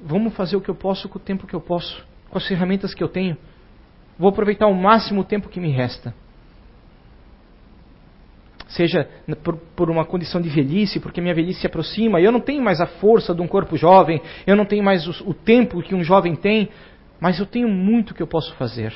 vamos 0.00 0.34
fazer 0.34 0.56
o 0.56 0.60
que 0.60 0.68
eu 0.68 0.74
posso 0.74 1.08
com 1.08 1.18
o 1.18 1.22
tempo 1.22 1.48
que 1.48 1.54
eu 1.54 1.60
posso, 1.60 2.06
com 2.30 2.38
as 2.38 2.46
ferramentas 2.46 2.94
que 2.94 3.02
eu 3.02 3.08
tenho. 3.08 3.36
Vou 4.16 4.28
aproveitar 4.28 4.66
ao 4.66 4.74
máximo 4.74 5.22
o 5.22 5.24
tempo 5.24 5.48
que 5.48 5.58
me 5.58 5.70
resta 5.70 6.14
seja 8.70 9.08
por, 9.42 9.56
por, 9.56 9.90
uma 9.90 10.04
condição 10.04 10.40
de 10.40 10.48
velhice, 10.48 11.00
porque 11.00 11.20
minha 11.20 11.34
velhice 11.34 11.60
se 11.60 11.66
aproxima, 11.66 12.20
eu 12.20 12.30
não 12.30 12.40
tenho 12.40 12.62
mais 12.62 12.80
a 12.80 12.86
força 12.86 13.34
de 13.34 13.42
um 13.42 13.48
corpo 13.48 13.76
jovem, 13.76 14.20
eu 14.46 14.56
não 14.56 14.64
tenho 14.64 14.82
mais 14.82 15.06
o, 15.06 15.30
o 15.30 15.34
tempo 15.34 15.82
que 15.82 15.94
um 15.94 16.02
jovem 16.02 16.34
tem, 16.34 16.68
mas 17.20 17.38
eu 17.38 17.46
tenho 17.46 17.68
muito 17.68 18.14
que 18.14 18.22
eu 18.22 18.26
posso 18.26 18.54
fazer. 18.54 18.92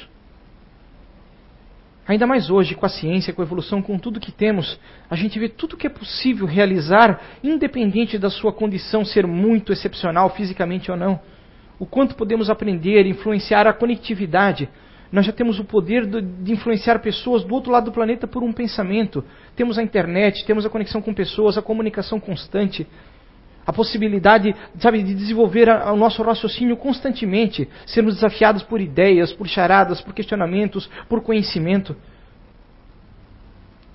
Ainda 2.07 2.27
mais 2.27 2.51
hoje, 2.51 2.75
com 2.75 2.85
a 2.85 2.89
ciência, 2.89 3.33
com 3.33 3.41
a 3.41 3.45
evolução, 3.45 3.81
com 3.81 3.99
tudo 3.99 4.21
que 4.21 4.31
temos, 4.31 4.79
a 5.09 5.17
gente 5.17 5.39
vê 5.39 5.49
tudo 5.49 5.77
que 5.77 5.87
é 5.87 5.91
possível 5.91 6.47
realizar, 6.47 7.21
independente 7.43 8.19
da 8.19 8.29
sua 8.29 8.53
condição 8.53 9.05
ser 9.05 9.27
muito 9.27 9.73
excepcional 9.73 10.29
fisicamente 10.31 10.91
ou 10.91 10.97
não. 10.97 11.19
O 11.79 11.87
quanto 11.87 12.15
podemos 12.15 12.51
aprender, 12.51 13.07
influenciar 13.07 13.67
a 13.67 13.73
conectividade, 13.73 14.69
nós 15.11 15.25
já 15.25 15.33
temos 15.33 15.59
o 15.59 15.65
poder 15.65 16.07
de 16.07 16.53
influenciar 16.53 16.99
pessoas 16.99 17.43
do 17.43 17.55
outro 17.55 17.73
lado 17.73 17.87
do 17.87 17.93
planeta 17.93 18.27
por 18.27 18.43
um 18.43 18.53
pensamento. 18.53 19.25
Temos 19.57 19.79
a 19.79 19.83
internet, 19.83 20.45
temos 20.45 20.67
a 20.67 20.71
conexão 20.71 21.01
com 21.01 21.15
pessoas, 21.15 21.57
a 21.57 21.63
comunicação 21.63 22.21
constante, 22.21 22.87
a 23.67 23.73
possibilidade, 23.73 24.55
sabe, 24.79 25.03
de 25.03 25.15
desenvolver 25.15 25.69
o 25.69 25.97
nosso 25.97 26.23
raciocínio 26.23 26.77
constantemente, 26.77 27.69
sermos 27.87 28.15
desafiados 28.15 28.63
por 28.63 28.81
ideias, 28.81 29.33
por 29.33 29.49
charadas, 29.49 30.01
por 30.01 30.13
questionamentos, 30.13 30.89
por 31.09 31.23
conhecimento. 31.23 31.97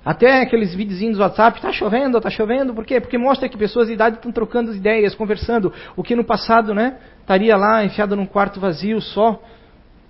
Até 0.03 0.41
aqueles 0.41 0.73
videozinhos 0.73 1.17
do 1.17 1.23
WhatsApp, 1.23 1.57
está 1.57 1.71
chovendo, 1.71 2.17
está 2.17 2.29
chovendo, 2.29 2.73
por 2.73 2.85
quê? 2.85 2.99
Porque 2.99 3.17
mostra 3.17 3.49
que 3.49 3.57
pessoas 3.57 3.87
de 3.87 3.93
idade 3.93 4.15
estão 4.15 4.31
trocando 4.31 4.73
ideias, 4.73 5.13
conversando, 5.13 5.71
o 5.95 6.01
que 6.01 6.15
no 6.15 6.23
passado, 6.23 6.73
né, 6.73 6.97
estaria 7.19 7.55
lá 7.55 7.83
enfiado 7.83 8.15
num 8.15 8.25
quarto 8.25 8.59
vazio 8.59 8.99
só. 9.01 9.41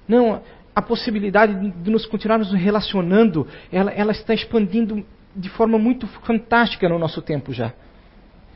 Não, 0.08 0.42
a 0.76 0.82
possibilidade 0.82 1.72
de 1.72 1.92
nos 1.92 2.06
continuarmos 2.06 2.54
relacionando, 2.54 3.46
ela, 3.72 3.92
ela 3.92 4.12
está 4.12 4.34
expandindo 4.34 5.06
de 5.36 5.50
forma 5.50 5.78
muito 5.78 6.08
fantástica 6.08 6.88
no 6.88 6.98
nosso 6.98 7.22
tempo 7.22 7.52
já. 7.52 7.74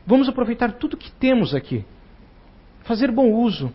Vamos 0.06 0.28
aproveitar 0.28 0.72
tudo 0.72 0.96
que 0.96 1.10
temos 1.10 1.54
aqui. 1.54 1.84
Fazer 2.82 3.10
bom 3.10 3.30
uso. 3.32 3.72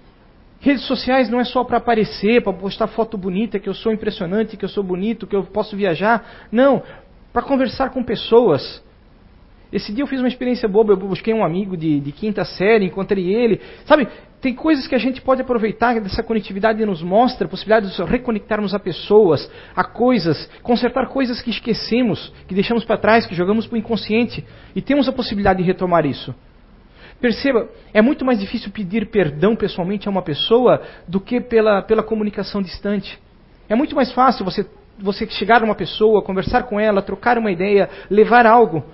Redes 0.62 0.86
sociais 0.86 1.30
não 1.30 1.40
é 1.40 1.46
só 1.46 1.64
para 1.64 1.78
aparecer, 1.78 2.44
para 2.44 2.54
postar 2.54 2.88
foto 2.88 3.18
bonita, 3.18 3.60
que 3.60 3.70
eu 3.70 3.74
sou 3.74 3.92
impressionante, 3.92 4.58
que 4.58 4.66
eu 4.66 4.70
sou 4.70 4.84
bonito, 4.84 5.26
que 5.26 5.36
eu 5.36 5.44
posso 5.44 5.76
viajar. 5.76 6.48
Não, 6.52 6.84
para 7.32 7.42
conversar 7.42 7.92
com 7.92 8.04
pessoas. 8.04 8.84
Esse 9.72 9.94
dia 9.94 10.04
eu 10.04 10.08
fiz 10.08 10.20
uma 10.20 10.28
experiência 10.28 10.68
boba, 10.68 10.94
eu 10.94 10.98
busquei 10.98 11.34
um 11.34 11.44
amigo 11.44 11.78
de, 11.78 12.00
de 12.00 12.12
quinta 12.12 12.44
série, 12.44 12.86
encontrei 12.86 13.32
ele. 13.32 13.62
Sabe, 13.86 14.08
tem 14.42 14.56
coisas 14.56 14.88
que 14.88 14.96
a 14.96 15.00
gente 15.00 15.22
pode 15.22 15.42
aproveitar 15.42 16.00
dessa 16.00 16.24
conectividade 16.24 16.84
nos 16.86 17.04
mostra, 17.04 17.46
a 17.46 17.50
possibilidade 17.50 17.94
de 17.94 18.04
reconectarmos 18.04 18.74
a 18.74 18.80
pessoas, 18.80 19.50
a 19.76 19.84
coisas, 19.84 20.50
consertar 20.64 21.08
coisas 21.08 21.42
que 21.42 21.52
esquecemos, 21.52 22.34
que 22.48 22.56
deixamos 22.56 22.84
para 22.84 22.98
trás, 22.98 23.28
que 23.28 23.36
jogamos 23.36 23.68
para 23.68 23.76
o 23.76 23.80
inconsciente, 23.80 24.44
e 24.76 24.82
temos 24.82 25.08
a 25.08 25.12
possibilidade 25.12 25.60
de 25.60 25.66
retomar 25.66 26.06
isso. 26.06 26.34
Perceba, 27.22 27.68
é 27.94 28.02
muito 28.02 28.24
mais 28.24 28.40
difícil 28.40 28.72
pedir 28.72 29.08
perdão 29.08 29.56
pessoalmente 29.56 30.08
a 30.08 30.12
uma 30.12 30.22
pessoa 30.22 30.82
do 31.08 31.20
que 31.20 31.42
pela, 31.42 31.82
pela 31.82 32.02
comunicação 32.02 32.62
distante. 32.62 33.20
É 33.68 33.76
muito 33.76 33.94
mais 33.94 34.12
fácil 34.14 34.46
você, 34.46 34.66
você 34.98 35.28
chegar 35.28 35.62
a 35.62 35.66
uma 35.66 35.76
pessoa, 35.76 36.24
conversar 36.24 36.64
com 36.64 36.80
ela, 36.80 37.02
trocar 37.02 37.38
uma 37.38 37.52
ideia, 37.52 37.90
levar 38.10 38.46
algo. 38.46 38.86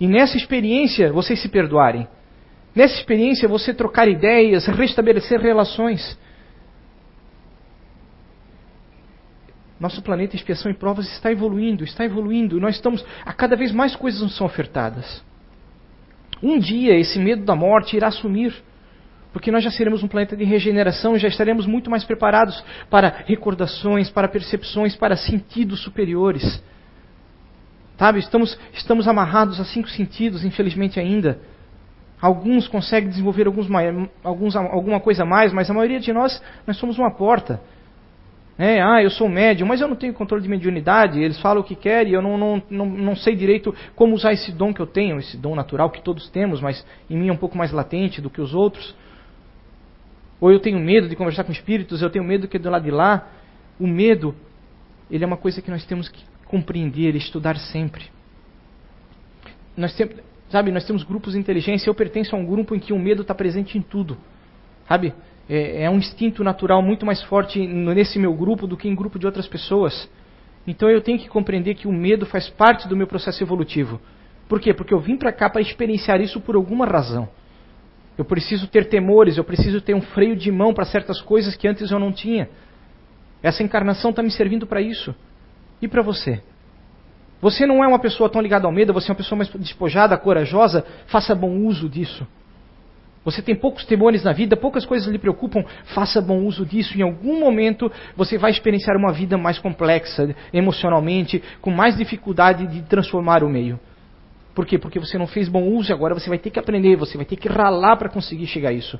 E 0.00 0.06
nessa 0.06 0.36
experiência 0.36 1.12
vocês 1.12 1.40
se 1.40 1.48
perdoarem. 1.48 2.08
Nessa 2.74 2.94
experiência, 2.94 3.48
você 3.48 3.72
trocar 3.72 4.08
ideias, 4.08 4.66
restabelecer 4.66 5.40
relações. 5.40 6.18
Nosso 9.78 10.02
planeta 10.02 10.34
Expiação 10.34 10.70
e 10.70 10.74
Provas 10.74 11.06
está 11.12 11.30
evoluindo, 11.30 11.84
está 11.84 12.04
evoluindo. 12.04 12.60
Nós 12.60 12.74
estamos. 12.76 13.04
A 13.24 13.32
cada 13.32 13.54
vez 13.54 13.70
mais 13.70 13.94
coisas 13.94 14.22
nos 14.22 14.36
são 14.36 14.46
ofertadas. 14.46 15.24
Um 16.42 16.58
dia 16.58 16.98
esse 16.98 17.18
medo 17.18 17.44
da 17.44 17.54
morte 17.54 17.96
irá 17.96 18.10
sumir. 18.10 18.54
Porque 19.32 19.50
nós 19.50 19.64
já 19.64 19.70
seremos 19.70 20.02
um 20.02 20.08
planeta 20.08 20.36
de 20.36 20.44
regeneração, 20.44 21.18
já 21.18 21.26
estaremos 21.26 21.66
muito 21.66 21.90
mais 21.90 22.04
preparados 22.04 22.64
para 22.88 23.24
recordações, 23.26 24.08
para 24.08 24.28
percepções, 24.28 24.94
para 24.94 25.16
sentidos 25.16 25.82
superiores. 25.82 26.62
Sabe, 27.98 28.18
estamos, 28.18 28.58
estamos 28.72 29.06
amarrados 29.06 29.60
a 29.60 29.64
cinco 29.64 29.88
sentidos, 29.88 30.44
infelizmente 30.44 30.98
ainda. 30.98 31.38
Alguns 32.20 32.66
conseguem 32.66 33.08
desenvolver 33.08 33.46
alguns, 33.46 33.68
alguns, 34.22 34.56
alguma 34.56 34.98
coisa 34.98 35.22
a 35.22 35.26
mais, 35.26 35.52
mas 35.52 35.70
a 35.70 35.74
maioria 35.74 36.00
de 36.00 36.12
nós, 36.12 36.42
nós 36.66 36.76
somos 36.76 36.98
uma 36.98 37.10
porta. 37.10 37.60
É, 38.56 38.80
ah, 38.80 39.02
eu 39.02 39.10
sou 39.10 39.28
médium, 39.28 39.66
mas 39.66 39.80
eu 39.80 39.88
não 39.88 39.96
tenho 39.96 40.14
controle 40.14 40.42
de 40.42 40.48
mediunidade. 40.48 41.20
Eles 41.20 41.40
falam 41.40 41.60
o 41.60 41.64
que 41.64 41.74
querem 41.74 42.12
eu 42.12 42.22
não, 42.22 42.38
não, 42.38 42.62
não, 42.70 42.86
não 42.86 43.16
sei 43.16 43.34
direito 43.34 43.74
como 43.96 44.14
usar 44.14 44.32
esse 44.32 44.52
dom 44.52 44.72
que 44.72 44.80
eu 44.80 44.86
tenho, 44.86 45.18
esse 45.18 45.36
dom 45.36 45.54
natural 45.54 45.90
que 45.90 46.00
todos 46.00 46.28
temos, 46.30 46.60
mas 46.60 46.84
em 47.10 47.16
mim 47.16 47.28
é 47.28 47.32
um 47.32 47.36
pouco 47.36 47.58
mais 47.58 47.72
latente 47.72 48.20
do 48.20 48.30
que 48.30 48.40
os 48.40 48.54
outros. 48.54 48.94
Ou 50.40 50.52
eu 50.52 50.60
tenho 50.60 50.78
medo 50.78 51.08
de 51.08 51.16
conversar 51.16 51.44
com 51.44 51.52
espíritos, 51.52 52.00
eu 52.00 52.10
tenho 52.10 52.24
medo 52.24 52.46
que 52.46 52.58
do 52.58 52.70
lado 52.70 52.84
de 52.84 52.90
lá. 52.90 53.28
O 53.78 53.86
medo, 53.86 54.34
ele 55.10 55.24
é 55.24 55.26
uma 55.26 55.36
coisa 55.36 55.60
que 55.60 55.70
nós 55.70 55.84
temos 55.84 56.08
que 56.08 56.24
compreender, 56.54 57.16
estudar 57.16 57.56
sempre. 57.56 58.04
Nós 59.76 59.92
temos, 59.96 60.14
Sabe, 60.54 60.70
nós 60.70 60.84
temos 60.86 61.02
grupos 61.02 61.32
de 61.32 61.38
inteligência. 61.40 61.90
Eu 61.90 61.94
pertenço 61.96 62.36
a 62.36 62.38
um 62.38 62.46
grupo 62.46 62.76
em 62.76 62.78
que 62.78 62.92
o 62.92 62.98
medo 62.98 63.22
está 63.22 63.34
presente 63.34 63.76
em 63.76 63.82
tudo. 63.82 64.16
Sabe? 64.86 65.12
É, 65.48 65.82
é, 65.82 65.90
um 65.90 65.96
instinto 65.96 66.44
natural 66.44 66.80
muito 66.80 67.04
mais 67.04 67.20
forte 67.24 67.66
nesse 67.66 68.20
meu 68.20 68.32
grupo 68.32 68.64
do 68.64 68.76
que 68.76 68.86
em 68.86 68.94
grupo 68.94 69.18
de 69.18 69.26
outras 69.26 69.48
pessoas. 69.48 70.08
Então 70.64 70.88
eu 70.88 71.00
tenho 71.00 71.18
que 71.18 71.28
compreender 71.28 71.74
que 71.74 71.88
o 71.88 71.92
medo 71.92 72.24
faz 72.24 72.48
parte 72.48 72.86
do 72.86 72.96
meu 72.96 73.08
processo 73.08 73.42
evolutivo. 73.42 74.00
Por 74.48 74.60
quê? 74.60 74.72
Porque 74.72 74.94
eu 74.94 75.00
vim 75.00 75.16
para 75.16 75.32
cá 75.32 75.50
para 75.50 75.60
experienciar 75.60 76.20
isso 76.20 76.40
por 76.40 76.54
alguma 76.54 76.86
razão. 76.86 77.28
Eu 78.16 78.24
preciso 78.24 78.68
ter 78.68 78.88
temores, 78.88 79.36
eu 79.36 79.44
preciso 79.44 79.80
ter 79.80 79.94
um 79.94 80.02
freio 80.02 80.36
de 80.36 80.52
mão 80.52 80.72
para 80.72 80.84
certas 80.84 81.20
coisas 81.20 81.56
que 81.56 81.66
antes 81.66 81.90
eu 81.90 81.98
não 81.98 82.12
tinha. 82.12 82.48
Essa 83.42 83.64
encarnação 83.64 84.10
está 84.10 84.22
me 84.22 84.30
servindo 84.30 84.68
para 84.68 84.80
isso. 84.80 85.12
E 85.84 85.88
para 85.88 86.00
você? 86.00 86.40
Você 87.42 87.66
não 87.66 87.84
é 87.84 87.86
uma 87.86 87.98
pessoa 87.98 88.30
tão 88.30 88.40
ligada 88.40 88.66
ao 88.66 88.72
medo, 88.72 88.94
você 88.94 89.10
é 89.10 89.12
uma 89.12 89.18
pessoa 89.18 89.36
mais 89.36 89.50
despojada, 89.50 90.16
corajosa, 90.16 90.82
faça 91.08 91.34
bom 91.34 91.58
uso 91.58 91.90
disso. 91.90 92.26
Você 93.22 93.42
tem 93.42 93.54
poucos 93.54 93.84
temores 93.84 94.24
na 94.24 94.32
vida, 94.32 94.56
poucas 94.56 94.86
coisas 94.86 95.06
lhe 95.06 95.18
preocupam, 95.18 95.62
faça 95.94 96.22
bom 96.22 96.38
uso 96.38 96.64
disso. 96.64 96.96
Em 96.96 97.02
algum 97.02 97.38
momento 97.38 97.92
você 98.16 98.38
vai 98.38 98.50
experienciar 98.50 98.96
uma 98.96 99.12
vida 99.12 99.36
mais 99.36 99.58
complexa, 99.58 100.34
emocionalmente, 100.54 101.42
com 101.60 101.70
mais 101.70 101.98
dificuldade 101.98 102.66
de 102.66 102.80
transformar 102.84 103.44
o 103.44 103.48
meio. 103.50 103.78
Por 104.54 104.64
quê? 104.64 104.78
Porque 104.78 104.98
você 104.98 105.18
não 105.18 105.26
fez 105.26 105.50
bom 105.50 105.64
uso 105.64 105.90
e 105.90 105.92
agora 105.92 106.14
você 106.14 106.30
vai 106.30 106.38
ter 106.38 106.48
que 106.48 106.58
aprender, 106.58 106.96
você 106.96 107.18
vai 107.18 107.26
ter 107.26 107.36
que 107.36 107.48
ralar 107.48 107.98
para 107.98 108.08
conseguir 108.08 108.46
chegar 108.46 108.70
a 108.70 108.72
isso. 108.72 108.98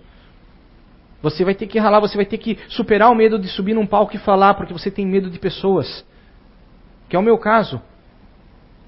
Você 1.23 1.47
vai 1.47 1.55
ter 1.55 1.67
que 1.67 1.79
ralar, 1.79 2.00
você 2.00 2.17
vai 2.17 2.26
ter 2.26 2.37
que 2.37 2.59
superar 2.69 3.11
o 3.11 3.14
medo 3.14 3.38
de 3.38 3.49
subir 3.49 3.73
num 3.73 3.87
palco 3.87 4.14
e 4.14 4.19
falar, 4.19 4.53
porque 4.53 4.75
você 4.75 4.91
tem 4.91 5.07
medo 5.07 5.31
de 5.31 5.38
pessoas. 5.38 6.05
Que 7.08 7.16
é 7.16 7.18
o 7.18 7.23
meu 7.23 7.38
caso. 7.38 7.80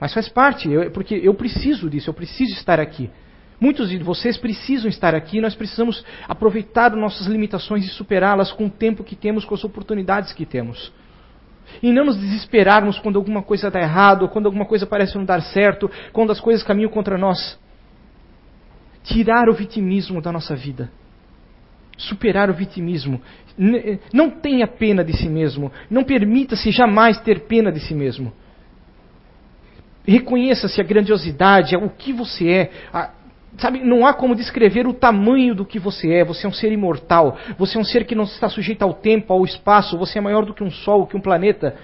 Mas 0.00 0.12
faz 0.12 0.28
parte, 0.28 0.70
eu, 0.70 0.90
porque 0.90 1.14
eu 1.14 1.34
preciso 1.34 1.88
disso, 1.88 2.10
eu 2.10 2.14
preciso 2.14 2.52
estar 2.52 2.78
aqui. 2.78 3.10
Muitos 3.58 3.88
de 3.88 3.98
vocês 3.98 4.36
precisam 4.36 4.88
estar 4.88 5.14
aqui, 5.14 5.40
nós 5.40 5.54
precisamos 5.54 6.04
aproveitar 6.28 6.94
nossas 6.94 7.26
limitações 7.26 7.86
e 7.86 7.88
superá-las 7.88 8.52
com 8.52 8.66
o 8.66 8.70
tempo 8.70 9.02
que 9.02 9.16
temos, 9.16 9.46
com 9.46 9.54
as 9.54 9.64
oportunidades 9.64 10.32
que 10.32 10.44
temos. 10.44 10.92
E 11.82 11.90
não 11.90 12.04
nos 12.04 12.18
desesperarmos 12.18 12.98
quando 12.98 13.16
alguma 13.16 13.42
coisa 13.42 13.68
está 13.68 13.80
errado, 13.80 14.28
quando 14.28 14.46
alguma 14.46 14.66
coisa 14.66 14.86
parece 14.86 15.16
não 15.16 15.24
dar 15.24 15.40
certo, 15.40 15.90
quando 16.12 16.30
as 16.30 16.40
coisas 16.40 16.62
caminham 16.62 16.90
contra 16.90 17.16
nós. 17.16 17.58
Tirar 19.02 19.48
o 19.48 19.54
vitimismo 19.54 20.20
da 20.20 20.30
nossa 20.30 20.54
vida. 20.54 20.90
Superar 21.96 22.50
o 22.50 22.54
vitimismo. 22.54 23.20
Não 24.12 24.30
tenha 24.30 24.66
pena 24.66 25.04
de 25.04 25.16
si 25.16 25.28
mesmo. 25.28 25.72
Não 25.90 26.04
permita-se 26.04 26.70
jamais 26.70 27.18
ter 27.20 27.40
pena 27.40 27.72
de 27.72 27.80
si 27.80 27.94
mesmo. 27.94 28.32
Reconheça-se 30.06 30.80
a 30.80 30.84
grandiosidade, 30.84 31.76
o 31.76 31.88
que 31.88 32.12
você 32.12 32.48
é, 32.48 32.70
a, 32.92 33.10
Sabe, 33.58 33.82
não 33.82 34.06
há 34.06 34.12
como 34.12 34.34
descrever 34.34 34.86
o 34.86 34.92
tamanho 34.92 35.54
do 35.54 35.64
que 35.64 35.78
você 35.78 36.12
é. 36.12 36.24
Você 36.24 36.46
é 36.46 36.48
um 36.48 36.52
ser 36.52 36.72
imortal. 36.72 37.38
Você 37.58 37.78
é 37.78 37.80
um 37.80 37.84
ser 37.84 38.04
que 38.04 38.14
não 38.14 38.24
está 38.24 38.48
sujeito 38.48 38.82
ao 38.82 38.92
tempo, 38.92 39.32
ao 39.32 39.44
espaço. 39.44 39.96
Você 39.96 40.18
é 40.18 40.20
maior 40.20 40.44
do 40.44 40.52
que 40.52 40.62
um 40.62 40.70
sol, 40.70 41.06
que 41.06 41.16
um 41.16 41.20
planeta. 41.20 41.74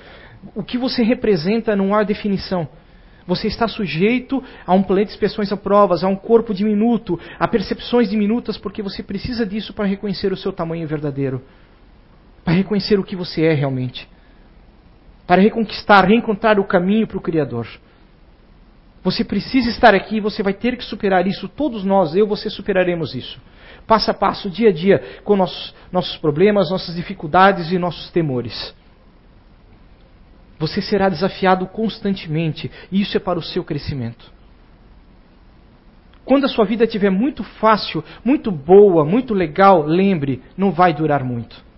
O 0.54 0.62
que 0.62 0.76
você 0.76 1.02
representa 1.02 1.74
não 1.74 1.94
há 1.94 2.02
definição. 2.02 2.68
Você 3.26 3.46
está 3.46 3.68
sujeito 3.68 4.42
a 4.66 4.74
um 4.74 4.82
planeta 4.82 5.06
de 5.06 5.12
expressões 5.12 5.52
a 5.52 5.56
provas, 5.56 6.02
a 6.02 6.08
um 6.08 6.16
corpo 6.16 6.52
diminuto, 6.52 7.18
a 7.38 7.46
percepções 7.46 8.10
diminutas, 8.10 8.58
porque 8.58 8.82
você 8.82 9.02
precisa 9.02 9.46
disso 9.46 9.72
para 9.72 9.86
reconhecer 9.86 10.32
o 10.32 10.36
seu 10.36 10.52
tamanho 10.52 10.86
verdadeiro. 10.86 11.42
Para 12.44 12.54
reconhecer 12.54 12.98
o 12.98 13.04
que 13.04 13.14
você 13.14 13.42
é 13.42 13.52
realmente. 13.52 14.08
Para 15.26 15.40
reconquistar, 15.40 16.04
reencontrar 16.04 16.58
o 16.58 16.64
caminho 16.64 17.06
para 17.06 17.18
o 17.18 17.22
Criador. 17.22 17.66
Você 19.04 19.24
precisa 19.24 19.68
estar 19.68 19.94
aqui, 19.94 20.20
você 20.20 20.42
vai 20.42 20.52
ter 20.52 20.76
que 20.76 20.84
superar 20.84 21.26
isso. 21.26 21.48
Todos 21.48 21.84
nós, 21.84 22.14
eu, 22.14 22.26
você 22.26 22.48
superaremos 22.50 23.14
isso. 23.14 23.40
Passo 23.86 24.10
a 24.10 24.14
passo, 24.14 24.48
dia 24.48 24.68
a 24.68 24.72
dia, 24.72 25.20
com 25.24 25.36
nossos, 25.36 25.74
nossos 25.90 26.16
problemas, 26.18 26.70
nossas 26.70 26.94
dificuldades 26.94 27.72
e 27.72 27.78
nossos 27.78 28.10
temores. 28.10 28.74
Você 30.62 30.80
será 30.80 31.08
desafiado 31.08 31.66
constantemente, 31.66 32.70
e 32.92 33.00
isso 33.00 33.16
é 33.16 33.20
para 33.20 33.36
o 33.36 33.42
seu 33.42 33.64
crescimento. 33.64 34.32
Quando 36.24 36.44
a 36.44 36.48
sua 36.48 36.64
vida 36.64 36.84
estiver 36.84 37.10
muito 37.10 37.42
fácil, 37.42 38.04
muito 38.24 38.52
boa, 38.52 39.04
muito 39.04 39.34
legal, 39.34 39.82
lembre, 39.82 40.40
não 40.56 40.70
vai 40.70 40.94
durar 40.94 41.24
muito 41.24 41.72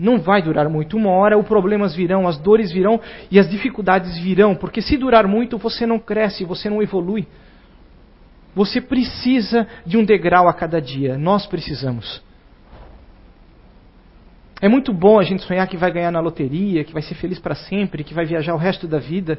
não 0.00 0.20
vai 0.20 0.40
durar 0.40 0.68
muito. 0.68 0.96
Uma 0.96 1.10
hora 1.10 1.36
os 1.36 1.44
problemas 1.44 1.92
virão, 1.92 2.28
as 2.28 2.38
dores 2.38 2.70
virão 2.70 3.00
e 3.32 3.36
as 3.36 3.50
dificuldades 3.50 4.16
virão, 4.16 4.54
porque 4.54 4.80
se 4.80 4.96
durar 4.96 5.26
muito 5.26 5.58
você 5.58 5.84
não 5.84 5.98
cresce, 5.98 6.44
você 6.44 6.70
não 6.70 6.80
evolui. 6.80 7.26
Você 8.54 8.80
precisa 8.80 9.66
de 9.84 9.96
um 9.96 10.04
degrau 10.04 10.46
a 10.46 10.54
cada 10.54 10.80
dia. 10.80 11.18
Nós 11.18 11.48
precisamos. 11.48 12.22
É 14.60 14.68
muito 14.68 14.92
bom 14.92 15.20
a 15.20 15.22
gente 15.22 15.42
sonhar 15.44 15.66
que 15.68 15.76
vai 15.76 15.92
ganhar 15.92 16.10
na 16.10 16.20
loteria, 16.20 16.82
que 16.82 16.92
vai 16.92 17.02
ser 17.02 17.14
feliz 17.14 17.38
para 17.38 17.54
sempre, 17.54 18.02
que 18.02 18.12
vai 18.12 18.24
viajar 18.24 18.54
o 18.54 18.58
resto 18.58 18.88
da 18.88 18.98
vida. 18.98 19.38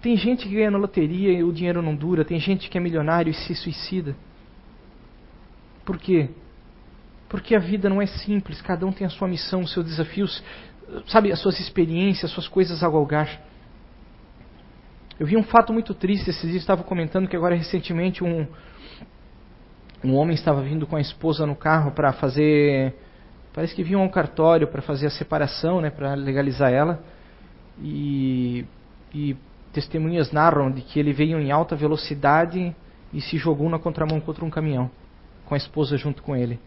Tem 0.00 0.16
gente 0.16 0.46
que 0.46 0.54
ganha 0.54 0.70
na 0.70 0.78
loteria 0.78 1.32
e 1.32 1.42
o 1.42 1.52
dinheiro 1.52 1.82
não 1.82 1.94
dura, 1.94 2.24
tem 2.24 2.38
gente 2.38 2.70
que 2.70 2.78
é 2.78 2.80
milionário 2.80 3.30
e 3.30 3.34
se 3.34 3.54
suicida. 3.54 4.14
Por 5.84 5.98
quê? 5.98 6.30
Porque 7.28 7.56
a 7.56 7.58
vida 7.58 7.88
não 7.88 8.00
é 8.00 8.06
simples, 8.06 8.62
cada 8.62 8.86
um 8.86 8.92
tem 8.92 9.06
a 9.06 9.10
sua 9.10 9.26
missão, 9.26 9.62
os 9.62 9.72
seus 9.72 9.84
desafios, 9.84 10.42
sabe, 11.08 11.32
as 11.32 11.40
suas 11.40 11.58
experiências, 11.58 12.26
as 12.26 12.30
suas 12.30 12.46
coisas 12.46 12.82
a 12.82 12.88
galgar. 12.88 13.40
Eu 15.18 15.26
vi 15.26 15.36
um 15.36 15.42
fato 15.42 15.72
muito 15.72 15.94
triste, 15.94 16.30
esses 16.30 16.48
dias 16.48 16.62
estava 16.62 16.84
comentando 16.84 17.26
que 17.26 17.34
agora 17.34 17.56
recentemente 17.56 18.22
um, 18.22 18.46
um 20.04 20.14
homem 20.14 20.34
estava 20.34 20.62
vindo 20.62 20.86
com 20.86 20.96
a 20.96 21.00
esposa 21.00 21.46
no 21.46 21.56
carro 21.56 21.90
para 21.92 22.12
fazer, 22.12 22.94
parece 23.52 23.74
que 23.74 23.82
vinha 23.82 23.98
um 23.98 24.08
cartório 24.08 24.68
para 24.68 24.82
fazer 24.82 25.06
a 25.06 25.10
separação, 25.10 25.80
né, 25.80 25.90
para 25.90 26.14
legalizar 26.14 26.72
ela, 26.72 27.02
e, 27.80 28.64
e 29.14 29.36
testemunhas 29.72 30.32
narram 30.32 30.70
de 30.70 30.82
que 30.82 30.98
ele 30.98 31.12
veio 31.12 31.38
em 31.40 31.50
alta 31.50 31.76
velocidade 31.76 32.74
e 33.12 33.20
se 33.20 33.36
jogou 33.38 33.68
na 33.68 33.78
contramão 33.78 34.20
contra 34.20 34.44
um 34.44 34.50
caminhão, 34.50 34.90
com 35.46 35.54
a 35.54 35.56
esposa 35.56 35.96
junto 35.96 36.22
com 36.22 36.36
ele 36.36 36.60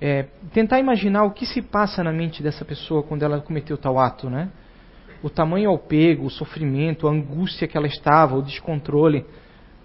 é, 0.00 0.26
tentar 0.52 0.78
imaginar 0.78 1.24
o 1.24 1.32
que 1.32 1.44
se 1.44 1.60
passa 1.60 2.04
na 2.04 2.12
mente 2.12 2.42
dessa 2.42 2.64
pessoa 2.64 3.02
quando 3.02 3.24
ela 3.24 3.40
cometeu 3.40 3.76
tal 3.76 3.98
ato, 3.98 4.30
né? 4.30 4.48
O 5.22 5.28
tamanho 5.28 5.70
ao 5.70 5.78
pego, 5.78 6.26
o 6.26 6.30
sofrimento, 6.30 7.08
a 7.08 7.10
angústia 7.10 7.66
que 7.66 7.76
ela 7.76 7.88
estava, 7.88 8.36
o 8.36 8.42
descontrole, 8.42 9.26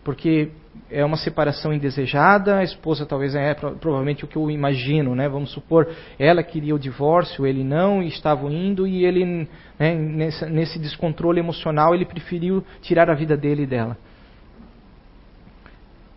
porque 0.03 0.51
é 0.89 1.03
uma 1.03 1.17
separação 1.17 1.73
indesejada, 1.73 2.57
a 2.57 2.63
esposa 2.63 3.05
talvez 3.05 3.36
é 3.36 3.53
provavelmente 3.53 4.23
o 4.23 4.27
que 4.27 4.36
eu 4.36 4.49
imagino, 4.49 5.15
né? 5.15 5.27
Vamos 5.27 5.51
supor, 5.51 5.89
ela 6.19 6.43
queria 6.43 6.75
o 6.75 6.79
divórcio, 6.79 7.45
ele 7.45 7.63
não, 7.63 8.01
e 8.01 8.07
estavam 8.07 8.51
indo, 8.51 8.88
e 8.88 9.05
ele, 9.05 9.47
né, 9.79 9.95
nesse, 9.95 10.45
nesse 10.45 10.79
descontrole 10.79 11.39
emocional, 11.39 11.95
ele 11.95 12.05
preferiu 12.05 12.63
tirar 12.81 13.09
a 13.09 13.15
vida 13.15 13.36
dele 13.36 13.63
e 13.63 13.67
dela. 13.67 13.97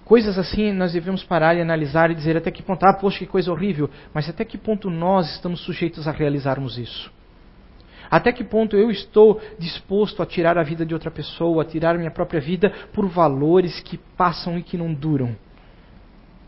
Coisas 0.05 0.39
assim 0.39 0.73
nós 0.73 0.93
devemos 0.93 1.25
parar 1.25 1.57
e 1.57 1.61
analisar 1.61 2.11
e 2.11 2.15
dizer 2.15 2.37
até 2.37 2.51
que 2.51 2.63
ponto, 2.63 2.85
ah, 2.85 2.95
poxa, 2.95 3.19
que 3.19 3.27
coisa 3.27 3.51
horrível, 3.51 3.91
mas 4.15 4.29
até 4.29 4.45
que 4.45 4.57
ponto 4.57 4.89
nós 4.89 5.29
estamos 5.33 5.61
sujeitos 5.61 6.07
a 6.07 6.13
realizarmos 6.13 6.79
isso? 6.79 7.11
Até 8.11 8.33
que 8.33 8.45
ponto 8.45 8.77
eu 8.77 8.91
estou 8.91 9.41
disposto 9.59 10.23
a 10.23 10.27
tirar 10.27 10.59
a 10.59 10.63
vida 10.63 10.85
de 10.85 10.95
outra 10.95 11.11
pessoa, 11.11 11.63
a 11.63 11.67
tirar 11.67 11.99
minha 11.99 12.11
própria 12.11 12.41
vida 12.41 12.73
por 12.93 13.07
valores 13.07 13.81
que 13.81 13.99
passam 14.17 14.59
e 14.59 14.63
que 14.63 14.77
não 14.77 14.93
duram? 14.93 15.37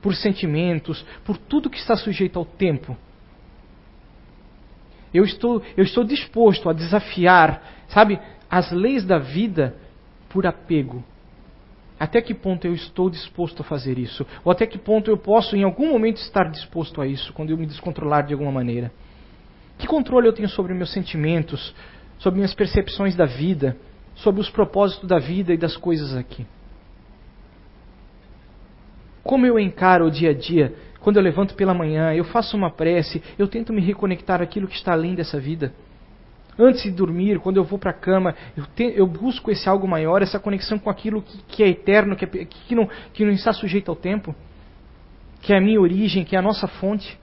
Por 0.01 0.14
sentimentos, 0.14 1.05
por 1.25 1.37
tudo 1.37 1.71
que 1.71 1.79
está 1.79 1.97
sujeito 1.97 2.38
ao 2.38 2.44
tempo? 2.44 2.97
Eu 5.12 5.25
estou, 5.25 5.62
eu 5.77 5.85
estou 5.85 6.05
disposto 6.05 6.68
a 6.68 6.73
desafiar, 6.73 7.62
sabe, 7.88 8.21
as 8.51 8.71
leis 8.71 9.05
da 9.05 9.18
vida 9.18 9.75
por 10.29 10.47
apego, 10.47 11.03
até 11.99 12.23
que 12.23 12.33
ponto 12.33 12.66
eu 12.66 12.75
estou 12.75 13.11
disposto 13.11 13.61
a 13.61 13.64
fazer 13.64 13.99
isso? 13.99 14.25
Ou 14.44 14.53
até 14.53 14.66
que 14.66 14.79
ponto 14.79 15.11
eu 15.11 15.18
posso, 15.18 15.57
em 15.57 15.64
algum 15.64 15.90
momento, 15.90 16.18
estar 16.18 16.49
disposto 16.49 17.01
a 17.01 17.07
isso, 17.07 17.33
quando 17.33 17.51
eu 17.51 17.59
me 17.59 17.66
descontrolar 17.66 18.25
de 18.25 18.33
alguma 18.33 18.53
maneira? 18.53 18.92
Que 19.79 19.87
controle 19.87 20.27
eu 20.27 20.33
tenho 20.33 20.49
sobre 20.49 20.75
meus 20.75 20.93
sentimentos, 20.93 21.75
sobre 22.19 22.38
minhas 22.38 22.55
percepções 22.55 23.14
da 23.14 23.25
vida, 23.25 23.77
sobre 24.17 24.41
os 24.41 24.51
propósitos 24.51 25.09
da 25.09 25.19
vida 25.19 25.55
e 25.55 25.57
das 25.57 25.77
coisas 25.77 26.14
aqui? 26.14 26.45
Como 29.23 29.47
eu 29.47 29.59
encaro 29.59 30.07
o 30.07 30.11
dia 30.11 30.31
a 30.31 30.35
dia? 30.35 30.75
Quando 31.01 31.17
eu 31.17 31.23
levanto 31.23 31.55
pela 31.55 31.73
manhã, 31.73 32.12
eu 32.12 32.25
faço 32.25 32.57
uma 32.57 32.71
prece, 32.71 33.23
eu 33.38 33.47
tento 33.47 33.73
me 33.73 33.81
reconectar 33.81 34.43
àquilo 34.43 34.67
que 34.67 34.75
está 34.75 34.93
além 34.93 35.14
dessa 35.14 35.38
vida. 35.38 35.73
Antes 36.59 36.83
de 36.83 36.91
dormir, 36.91 37.38
quando 37.38 37.59
eu 37.59 37.64
vou 37.64 37.79
para 37.79 37.93
a 37.93 37.95
cama, 37.95 38.35
eu, 38.57 38.67
te, 38.67 38.93
eu, 38.97 39.07
busco 39.07 39.51
esse 39.51 39.69
algo 39.69 39.87
maior, 39.87 40.23
essa 40.23 40.41
conexão 40.41 40.77
com 40.77 40.91
aquilo 40.91 41.23
que, 41.23 41.38
que 41.45 41.62
é 41.62 41.69
eterno, 41.69 42.17
que, 42.17 42.25
é, 42.25 42.29
que, 42.45 42.75
não, 42.75 42.88
que 43.12 43.25
não 43.25 43.31
está 43.31 43.53
sujeito 43.53 43.91
ao 43.91 43.97
tempo, 43.97 44.35
que 45.41 45.53
é 45.53 45.59
a 45.59 45.61
minha 45.61 45.81
origem, 45.81 46.25
que 46.25 46.35
é 46.35 46.38
a 46.38 46.43
nossa 46.43 46.67
fonte. 46.67 47.17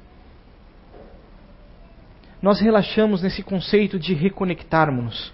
Nós 2.42 2.60
relaxamos 2.60 3.22
nesse 3.22 3.42
conceito 3.42 3.98
de 3.98 4.14
reconectarmos-nos. 4.14 5.34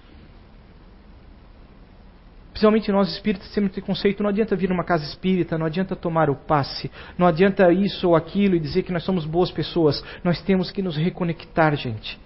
Principalmente 2.52 2.92
nós 2.92 3.10
espíritas 3.10 3.50
temos 3.52 3.72
esse 3.72 3.82
conceito, 3.82 4.22
não 4.22 4.30
adianta 4.30 4.56
vir 4.56 4.70
numa 4.70 4.84
casa 4.84 5.06
espírita, 5.06 5.58
não 5.58 5.66
adianta 5.66 5.96
tomar 5.96 6.30
o 6.30 6.36
passe, 6.36 6.92
não 7.18 7.26
adianta 7.26 7.72
isso 7.72 8.10
ou 8.10 8.16
aquilo 8.16 8.56
e 8.56 8.60
dizer 8.60 8.84
que 8.84 8.92
nós 8.92 9.04
somos 9.04 9.26
boas 9.26 9.50
pessoas. 9.50 10.04
Nós 10.24 10.42
temos 10.42 10.70
que 10.70 10.82
nos 10.82 10.98
reconectar, 10.98 11.76
gente. 11.76 12.20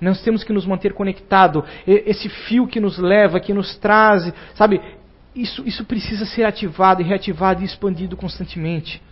Nós 0.00 0.22
temos 0.22 0.42
que 0.44 0.52
nos 0.52 0.64
manter 0.64 0.94
conectado. 0.94 1.64
Esse 1.86 2.28
fio 2.28 2.66
que 2.66 2.80
nos 2.80 2.96
leva, 2.96 3.40
que 3.40 3.52
nos 3.52 3.76
traz, 3.76 4.32
sabe? 4.54 4.80
Isso, 5.34 5.66
isso 5.66 5.84
precisa 5.84 6.24
ser 6.24 6.44
ativado 6.44 7.02
e 7.02 7.04
reativado 7.04 7.60
e 7.60 7.64
expandido 7.64 8.16
constantemente. 8.16 9.02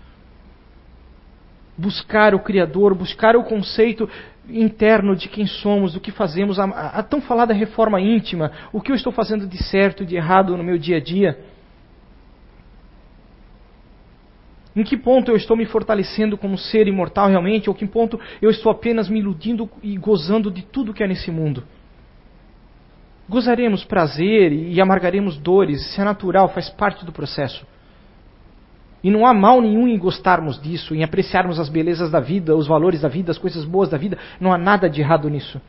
Buscar 1.79 2.35
o 2.35 2.41
Criador, 2.41 2.93
buscar 2.93 3.37
o 3.37 3.45
conceito 3.45 4.11
interno 4.49 5.15
de 5.15 5.29
quem 5.29 5.47
somos, 5.47 5.93
do 5.93 6.01
que 6.01 6.11
fazemos, 6.11 6.59
a, 6.59 6.65
a, 6.65 7.03
tão 7.03 7.21
falada 7.21 7.55
reforma 7.55 8.01
íntima, 8.01 8.51
o 8.73 8.81
que 8.81 8.91
eu 8.91 8.97
estou 8.97 9.13
fazendo 9.13 9.47
de 9.47 9.63
certo 9.65 10.03
e 10.03 10.07
de 10.07 10.17
errado 10.17 10.57
no 10.57 10.65
meu 10.65 10.77
dia 10.77 10.97
a 10.97 11.01
dia. 11.01 11.39
Em 14.75 14.83
que 14.83 14.97
ponto 14.97 15.31
eu 15.31 15.37
estou 15.37 15.57
me 15.57 15.67
fortalecendo 15.67 16.37
como 16.37 16.57
ser 16.57 16.87
imortal 16.89 17.29
realmente, 17.29 17.69
ou 17.69 17.75
que 17.75 17.87
ponto 17.87 18.19
eu 18.41 18.51
estou 18.51 18.73
apenas 18.73 19.09
me 19.09 19.19
iludindo 19.19 19.69
e 19.83 19.97
gozando 19.97 20.51
de 20.51 20.63
tudo 20.63 20.95
que 20.95 21.03
é 21.03 21.07
nesse 21.07 21.31
mundo? 21.31 21.65
Gozaremos 23.29 23.85
prazer 23.85 24.53
e 24.53 24.81
amargaremos 24.81 25.37
dores, 25.37 25.83
isso 25.83 26.01
é 26.01 26.05
natural, 26.05 26.49
faz 26.49 26.71
parte 26.71 27.05
do 27.05 27.13
processo. 27.13 27.67
E 29.03 29.11
não 29.11 29.27
há 29.27 29.33
mal 29.33 29.61
nenhum 29.61 29.87
em 29.87 29.99
gostarmos 29.99 30.61
disso, 30.61 30.95
em 30.95 31.05
apreciarmos 31.05 31.61
as 31.61 31.69
belezas 31.69 32.11
da 32.11 32.21
vida, 32.21 32.57
os 32.57 32.67
valores 32.67 33.01
da 33.01 33.09
vida, 33.09 33.31
as 33.31 33.39
coisas 33.39 33.65
boas 33.65 33.89
da 33.89 33.97
vida. 33.97 34.19
Não 34.41 34.53
há 34.53 34.59
nada 34.59 34.89
de 34.91 35.01
errado 35.01 35.29
nisso. 35.31 35.61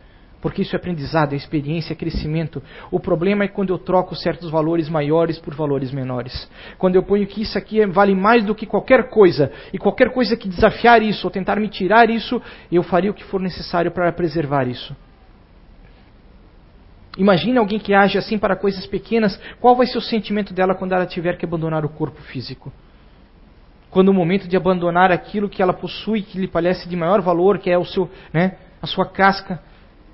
Porque 0.41 0.61
isso 0.61 0.73
é 0.75 0.77
aprendizado, 0.77 1.33
é 1.33 1.35
experiência, 1.35 1.93
é 1.93 1.95
crescimento. 1.95 2.63
O 2.89 2.99
problema 2.99 3.43
é 3.43 3.47
quando 3.47 3.71
eu 3.71 3.77
troco 3.77 4.15
certos 4.15 4.49
valores 4.49 4.87
maiores 4.87 5.37
por 5.37 5.53
valores 5.53 5.91
menores. 5.91 6.49
Quando 6.77 6.95
eu 6.95 7.03
ponho 7.03 7.27
que 7.27 7.41
isso 7.41 7.57
aqui 7.57 7.85
vale 7.85 8.15
mais 8.15 8.45
do 8.45 8.55
que 8.55 8.65
qualquer 8.65 9.09
coisa, 9.09 9.51
e 9.73 9.77
qualquer 9.77 10.11
coisa 10.11 10.37
que 10.37 10.47
desafiar 10.47 11.01
isso 11.01 11.27
ou 11.27 11.31
tentar 11.31 11.59
me 11.59 11.67
tirar 11.67 12.09
isso, 12.09 12.41
eu 12.71 12.81
faria 12.83 13.11
o 13.11 13.13
que 13.13 13.23
for 13.25 13.41
necessário 13.41 13.91
para 13.91 14.11
preservar 14.13 14.67
isso. 14.67 14.95
Imagine 17.17 17.57
alguém 17.57 17.79
que 17.79 17.93
age 17.93 18.17
assim 18.17 18.37
para 18.37 18.55
coisas 18.55 18.87
pequenas, 18.87 19.37
qual 19.59 19.75
vai 19.75 19.87
ser 19.87 19.97
o 19.97 20.01
sentimento 20.01 20.53
dela 20.53 20.73
quando 20.73 20.93
ela 20.93 21.05
tiver 21.05 21.37
que 21.37 21.45
abandonar 21.45 21.83
o 21.83 21.89
corpo 21.89 22.21
físico? 22.21 22.71
Quando 23.89 24.09
o 24.09 24.13
momento 24.13 24.47
de 24.47 24.55
abandonar 24.55 25.11
aquilo 25.11 25.49
que 25.49 25.61
ela 25.61 25.73
possui, 25.73 26.21
que 26.21 26.39
lhe 26.39 26.47
parece 26.47 26.87
de 26.87 26.95
maior 26.95 27.21
valor, 27.21 27.57
que 27.57 27.69
é 27.69 27.77
o 27.77 27.85
seu, 27.85 28.09
né, 28.33 28.57
a 28.81 28.87
sua 28.87 29.05
casca, 29.05 29.61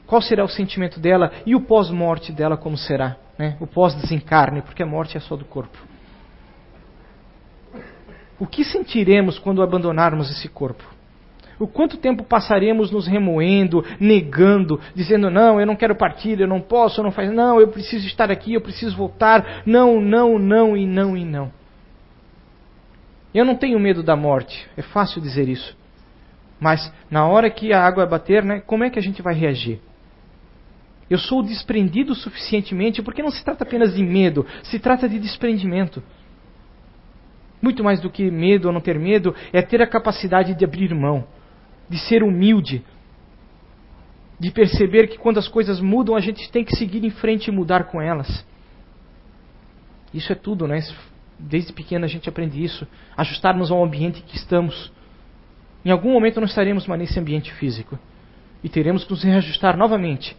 qual 0.08 0.22
será 0.22 0.44
o 0.44 0.50
sentimento 0.50 1.00
dela 1.00 1.32
e 1.46 1.56
o 1.56 1.62
pós-morte 1.62 2.32
dela 2.32 2.56
como 2.56 2.78
será, 2.78 3.18
né? 3.38 3.58
O 3.60 3.66
pós-desencarne, 3.66 4.62
porque 4.62 4.84
a 4.84 4.86
morte 4.86 5.18
é 5.18 5.20
só 5.20 5.36
do 5.36 5.46
corpo. 5.46 5.78
O 8.40 8.46
que 8.46 8.64
sentiremos 8.64 9.40
quando 9.40 9.64
abandonarmos 9.64 10.30
esse 10.30 10.48
corpo? 10.48 10.84
O 11.58 11.68
quanto 11.68 11.98
tempo 11.98 12.24
passaremos 12.24 12.92
nos 12.92 13.08
remoendo, 13.08 13.84
negando, 14.00 14.80
dizendo 14.94 15.30
não, 15.30 15.60
eu 15.60 15.66
não 15.66 15.76
quero 15.76 15.96
partir, 15.96 16.40
eu 16.40 16.48
não 16.48 16.60
posso, 16.60 17.00
eu 17.00 17.04
não 17.04 17.12
faço, 17.12 17.32
não, 17.32 17.62
eu 17.62 17.70
preciso 17.70 18.06
estar 18.08 18.30
aqui, 18.30 18.54
eu 18.54 18.62
preciso 18.62 18.96
voltar, 18.96 19.64
não, 19.66 20.02
não, 20.02 20.38
não 20.38 20.76
e 20.76 20.86
não 20.86 21.16
e 21.16 21.24
não. 21.24 21.52
Eu 23.36 23.44
não 23.44 23.58
tenho 23.58 23.78
medo 23.78 24.02
da 24.02 24.16
morte, 24.16 24.66
é 24.78 24.82
fácil 24.82 25.22
dizer 25.22 25.50
isso. 25.50 25.78
Mas 26.58 26.90
na 27.12 27.28
hora 27.28 27.50
que 27.50 27.74
a 27.74 27.86
água 27.86 28.06
bater, 28.06 28.42
né, 28.42 28.62
como 28.62 28.86
é 28.86 28.90
que 28.90 28.98
a 28.98 29.02
gente 29.02 29.22
vai 29.22 29.36
reagir? 29.36 29.82
Eu 31.10 31.18
sou 31.18 31.44
desprendido 31.44 32.16
suficientemente, 32.16 33.04
porque 33.04 33.22
não 33.22 33.30
se 33.30 33.44
trata 33.44 33.66
apenas 33.66 33.94
de 33.94 34.02
medo, 34.02 34.46
se 34.64 34.80
trata 34.80 35.10
de 35.10 35.20
desprendimento. 35.20 36.02
Muito 37.62 37.84
mais 37.84 38.00
do 38.00 38.10
que 38.10 38.32
medo 38.32 38.70
ou 38.70 38.74
não 38.74 38.80
ter 38.80 38.98
medo, 38.98 39.36
é 39.52 39.62
ter 39.62 39.82
a 39.82 39.88
capacidade 39.88 40.56
de 40.56 40.64
abrir 40.64 40.96
mão, 40.96 41.28
de 41.90 42.00
ser 42.00 42.24
humilde, 42.24 42.86
de 44.40 44.50
perceber 44.50 45.08
que 45.08 45.18
quando 45.18 45.40
as 45.40 45.50
coisas 45.50 45.82
mudam, 45.82 46.16
a 46.16 46.22
gente 46.22 46.50
tem 46.50 46.64
que 46.64 46.76
seguir 46.78 47.04
em 47.04 47.12
frente 47.12 47.50
e 47.50 47.52
mudar 47.52 47.84
com 47.84 48.02
elas. 48.02 48.46
Isso 50.14 50.32
é 50.32 50.36
tudo, 50.36 50.66
né? 50.66 50.80
Desde 51.38 51.74
pequeno 51.74 52.06
a 52.06 52.08
gente 52.08 52.30
aprende 52.30 52.64
isso. 52.64 52.88
Ajustarmos 53.16 53.72
ao 53.72 53.84
ambiente 53.84 54.22
que 54.22 54.36
estamos. 54.36 54.92
Em 55.84 55.92
algum 55.92 56.14
momento 56.14 56.40
não 56.40 56.48
estaremos 56.48 56.88
mais 56.88 57.00
nesse 57.00 57.20
ambiente 57.20 57.54
físico. 57.54 58.00
E 58.64 58.70
teremos 58.70 59.04
que 59.04 59.12
nos 59.12 59.24
reajustar 59.24 59.78
novamente. 59.78 60.36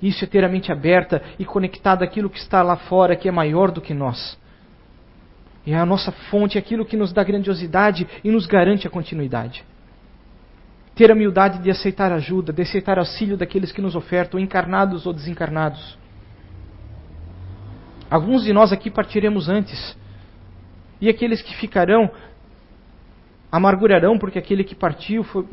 Isso 0.00 0.24
é 0.24 0.26
ter 0.26 0.44
a 0.44 0.48
mente 0.48 0.70
aberta 0.70 1.22
e 1.38 1.44
conectada 1.44 2.04
àquilo 2.04 2.30
que 2.30 2.38
está 2.38 2.62
lá 2.62 2.76
fora, 2.76 3.16
que 3.16 3.28
é 3.28 3.32
maior 3.32 3.70
do 3.70 3.80
que 3.80 3.94
nós. 3.94 4.38
É 5.66 5.74
a 5.74 5.84
nossa 5.86 6.12
fonte, 6.12 6.58
aquilo 6.58 6.84
que 6.84 6.96
nos 6.96 7.12
dá 7.12 7.24
grandiosidade 7.24 8.06
e 8.22 8.30
nos 8.30 8.46
garante 8.46 8.86
a 8.86 8.90
continuidade. 8.90 9.64
Ter 10.94 11.10
a 11.10 11.14
humildade 11.14 11.58
de 11.58 11.70
aceitar 11.70 12.12
ajuda, 12.12 12.52
de 12.52 12.62
aceitar 12.62 12.98
auxílio 12.98 13.36
daqueles 13.36 13.72
que 13.72 13.82
nos 13.82 13.96
ofertam, 13.96 14.38
encarnados 14.38 15.06
ou 15.06 15.12
desencarnados. 15.12 15.98
Alguns 18.10 18.44
de 18.44 18.52
nós 18.52 18.72
aqui 18.72 18.90
partiremos 18.90 19.48
antes. 19.48 19.96
E 21.00 21.08
aqueles 21.08 21.42
que 21.42 21.54
ficarão 21.56 22.10
amargurarão 23.50 24.18
porque 24.18 24.38
aquele 24.38 24.64
que 24.64 24.74
partiu 24.74 25.24
foi. 25.24 25.46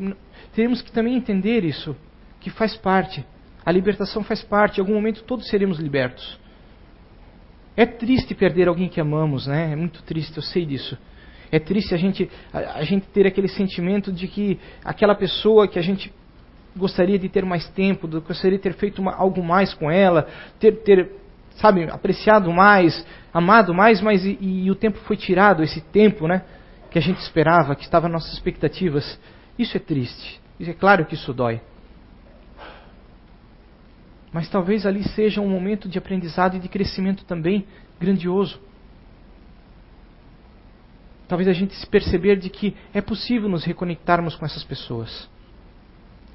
Teremos 0.54 0.82
que 0.82 0.92
também 0.92 1.16
entender 1.16 1.64
isso, 1.64 1.96
que 2.40 2.50
faz 2.50 2.76
parte. 2.76 3.24
A 3.64 3.72
libertação 3.72 4.22
faz 4.22 4.42
parte. 4.42 4.78
Em 4.78 4.80
algum 4.80 4.94
momento 4.94 5.22
todos 5.24 5.48
seremos 5.48 5.78
libertos. 5.78 6.38
É 7.76 7.84
triste 7.84 8.34
perder 8.34 8.68
alguém 8.68 8.88
que 8.88 9.00
amamos, 9.00 9.46
né? 9.46 9.72
É 9.72 9.76
muito 9.76 10.02
triste, 10.04 10.36
eu 10.36 10.42
sei 10.42 10.64
disso. 10.64 10.96
É 11.50 11.58
triste 11.58 11.94
a 11.94 11.96
gente, 11.96 12.30
a, 12.52 12.78
a 12.78 12.84
gente 12.84 13.06
ter 13.08 13.26
aquele 13.26 13.48
sentimento 13.48 14.12
de 14.12 14.28
que 14.28 14.60
aquela 14.84 15.14
pessoa 15.14 15.66
que 15.66 15.78
a 15.78 15.82
gente 15.82 16.12
gostaria 16.76 17.18
de 17.18 17.28
ter 17.28 17.44
mais 17.44 17.68
tempo, 17.70 18.08
gostaria 18.20 18.58
de 18.58 18.62
ter 18.62 18.74
feito 18.74 19.00
uma, 19.00 19.14
algo 19.14 19.42
mais 19.42 19.74
com 19.74 19.90
ela, 19.90 20.26
ter, 20.58 20.82
ter 20.82 21.10
sabe, 21.56 21.84
apreciado 21.84 22.52
mais, 22.52 23.06
amado 23.32 23.74
mais, 23.74 24.00
mas 24.00 24.24
e, 24.24 24.38
e, 24.40 24.70
o 24.70 24.74
tempo 24.74 24.98
foi 25.00 25.16
tirado, 25.16 25.62
esse 25.62 25.80
tempo, 25.80 26.26
né, 26.26 26.42
que 26.90 26.98
a 26.98 27.02
gente 27.02 27.18
esperava, 27.18 27.74
que 27.74 27.84
estava 27.84 28.08
nas 28.08 28.22
nossas 28.22 28.34
expectativas. 28.34 29.18
Isso 29.58 29.76
é 29.76 29.80
triste. 29.80 30.40
Isso 30.58 30.70
é 30.70 30.74
claro 30.74 31.04
que 31.04 31.14
isso 31.14 31.32
dói. 31.32 31.60
Mas 34.32 34.48
talvez 34.48 34.84
ali 34.84 35.02
seja 35.10 35.40
um 35.40 35.48
momento 35.48 35.88
de 35.88 35.98
aprendizado 35.98 36.56
e 36.56 36.60
de 36.60 36.68
crescimento 36.68 37.24
também 37.24 37.66
grandioso. 38.00 38.60
Talvez 41.28 41.48
a 41.48 41.52
gente 41.52 41.74
se 41.74 41.86
perceber 41.86 42.36
de 42.36 42.50
que 42.50 42.76
é 42.92 43.00
possível 43.00 43.48
nos 43.48 43.64
reconectarmos 43.64 44.34
com 44.34 44.44
essas 44.44 44.64
pessoas. 44.64 45.28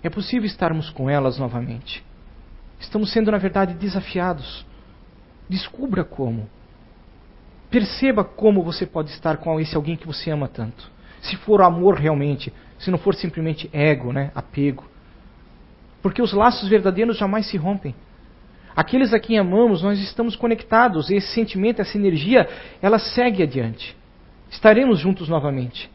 É 0.02 0.10
possível 0.10 0.46
estarmos 0.46 0.90
com 0.90 1.10
elas 1.10 1.38
novamente. 1.38 2.04
Estamos 2.80 3.12
sendo, 3.12 3.32
na 3.32 3.38
verdade, 3.38 3.74
desafiados 3.74 4.66
Descubra 5.50 6.04
como. 6.04 6.48
Perceba 7.70 8.24
como 8.24 8.64
você 8.64 8.86
pode 8.86 9.10
estar 9.10 9.38
com 9.38 9.60
esse 9.60 9.76
alguém 9.76 9.96
que 9.96 10.08
você 10.08 10.30
ama 10.30 10.48
tanto. 10.48 10.90
Se 11.22 11.36
for 11.36 11.62
amor 11.62 11.96
realmente, 11.96 12.54
se 12.78 12.90
não 12.90 12.98
for 12.98 13.16
simplesmente 13.16 13.70
ego, 13.74 14.14
né, 14.14 14.32
apego. 14.34 14.86
Porque 16.02 16.22
os 16.22 16.34
laços 16.34 16.70
verdadeiros 16.70 17.18
jamais 17.18 17.48
se 17.48 17.58
rompem. 17.58 17.94
Aqueles 18.76 19.14
a 19.14 19.20
quem 19.20 19.38
amamos, 19.38 19.82
nós 19.82 20.00
estamos 20.00 20.36
conectados, 20.36 21.10
e 21.10 21.16
esse 21.16 21.34
sentimento, 21.34 21.82
essa 21.82 21.98
energia, 21.98 22.48
ela 22.82 22.98
segue 22.98 23.44
adiante. 23.44 23.98
Estaremos 24.50 25.00
juntos 25.00 25.28
novamente. 25.28 25.90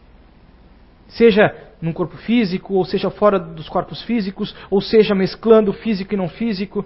Seja 1.08 1.54
num 1.80 1.92
corpo 1.92 2.16
físico, 2.18 2.74
ou 2.74 2.84
seja 2.84 3.10
fora 3.10 3.38
dos 3.38 3.68
corpos 3.68 4.02
físicos, 4.02 4.54
ou 4.70 4.80
seja 4.80 5.14
mesclando 5.14 5.72
físico 5.72 6.12
e 6.12 6.16
não 6.16 6.28
físico. 6.28 6.84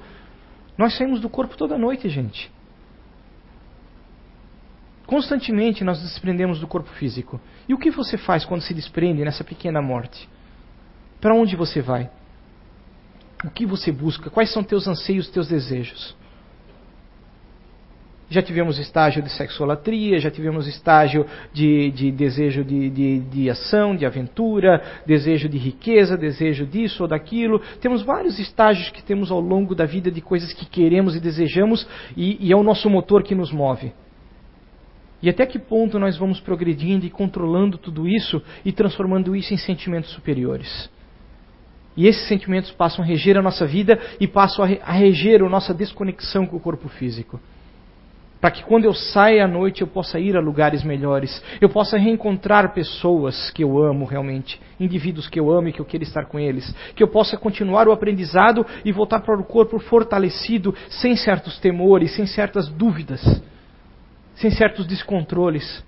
Nós 0.77 0.97
saímos 0.97 1.21
do 1.21 1.29
corpo 1.29 1.57
toda 1.57 1.77
noite, 1.77 2.09
gente. 2.09 2.51
Constantemente 5.09 5.83
nós 5.83 6.03
desprendemos 6.03 6.61
do 6.61 6.67
corpo 6.67 6.91
físico. 6.91 7.41
E 7.67 7.73
o 7.73 7.79
que 7.79 7.91
você 7.91 8.19
faz 8.19 8.45
quando 8.45 8.61
se 8.61 8.75
desprende 8.75 9.25
nessa 9.25 9.43
pequena 9.43 9.81
morte? 9.81 10.29
Para 11.19 11.35
onde 11.35 11.57
você 11.57 11.81
vai? 11.81 12.11
O 13.43 13.49
que 13.49 13.65
você 13.65 13.91
busca? 13.91 14.29
Quais 14.29 14.53
são 14.53 14.63
teus 14.63 14.87
anseios, 14.87 15.31
teus 15.31 15.49
desejos? 15.49 16.15
Já 18.29 18.43
tivemos 18.43 18.79
estágio 18.79 19.23
de 19.23 19.31
sexolatria, 19.31 20.19
já 20.19 20.31
tivemos 20.31 20.67
estágio 20.67 21.25
de, 21.55 21.91
de 21.91 22.13
desejo 22.13 22.63
de, 22.63 22.91
de, 22.91 23.21
de, 23.21 23.49
ação, 23.49 23.97
de 23.97 24.05
aventura, 24.05 25.03
desejo 25.07 25.49
de 25.49 25.57
riqueza, 25.57 26.19
desejo 26.19 26.67
disso 26.67 27.05
ou 27.05 27.09
daquilo. 27.09 27.63
Temos 27.81 28.03
vários 28.03 28.39
estágios 28.39 28.91
que 28.91 29.03
temos 29.03 29.31
ao 29.31 29.41
longo 29.41 29.75
da 29.75 29.87
vida 29.87 30.11
de 30.11 30.21
coisas 30.21 30.53
que 30.53 30.67
queremos 30.67 31.17
e 31.17 31.21
desejamos, 31.21 31.89
e, 32.15 32.47
e 32.47 32.53
é 32.53 32.57
o 32.57 32.63
nosso 32.63 32.91
motor 32.91 33.23
que 33.23 33.35
nos 33.35 33.51
move. 33.51 33.91
E 35.23 35.29
até 35.29 35.45
que 35.45 35.59
ponto 35.59 35.99
nós 35.99 36.17
vamos 36.17 36.41
progredindo 36.41 37.05
e 37.05 37.11
controlando 37.11 37.77
tudo 37.77 38.07
isso 38.07 38.41
e 38.65 38.71
transformando 38.71 39.35
isso 39.35 39.53
em 39.53 39.57
sentimentos 39.57 40.11
superiores? 40.11 40.89
E 41.97 42.07
esses 42.07 42.29
sentimentos 42.29 42.71
passam 42.71 43.05
a 43.05 43.07
reger 43.07 43.37
a 43.37 43.43
nossa 43.43 43.67
vida 43.67 43.99
e 44.21 44.29
passam 44.29 44.65
a 44.65 44.93
reger 44.93 45.43
a 45.43 45.49
nossa 45.49 45.75
desconexão 45.75 46.47
com 46.47 46.57
o 46.57 46.61
corpo 46.61 46.89
físico. 46.89 47.41
Para 48.41 48.53
que 48.53 48.63
quando 48.63 48.85
eu 48.85 48.95
saia 48.95 49.45
à 49.45 49.49
noite 49.49 49.83
eu 49.83 49.89
possa 49.89 50.21
ir 50.21 50.37
a 50.37 50.41
lugares 50.41 50.85
melhores, 50.85 51.43
eu 51.61 51.69
possa 51.69 51.99
reencontrar 51.99 52.73
pessoas 52.73 53.51
que 53.51 53.65
eu 53.65 53.83
amo 53.83 54.05
realmente, 54.05 54.61
indivíduos 54.79 55.27
que 55.29 55.41
eu 55.41 55.51
amo 55.51 55.67
e 55.67 55.73
que 55.73 55.81
eu 55.81 55.85
quero 55.85 56.05
estar 56.05 56.27
com 56.27 56.39
eles, 56.39 56.73
que 56.95 57.03
eu 57.03 57.09
possa 57.09 57.37
continuar 57.37 57.89
o 57.89 57.93
aprendizado 57.93 58.65
e 58.85 58.93
voltar 58.93 59.19
para 59.23 59.41
o 59.41 59.45
corpo 59.45 59.81
fortalecido, 59.81 60.73
sem 60.89 61.17
certos 61.17 61.59
temores, 61.59 62.15
sem 62.15 62.29
certas 62.29 62.69
dúvidas 62.69 63.43
sem 64.39 64.51
certos 64.51 64.87
descontroles. 64.87 65.85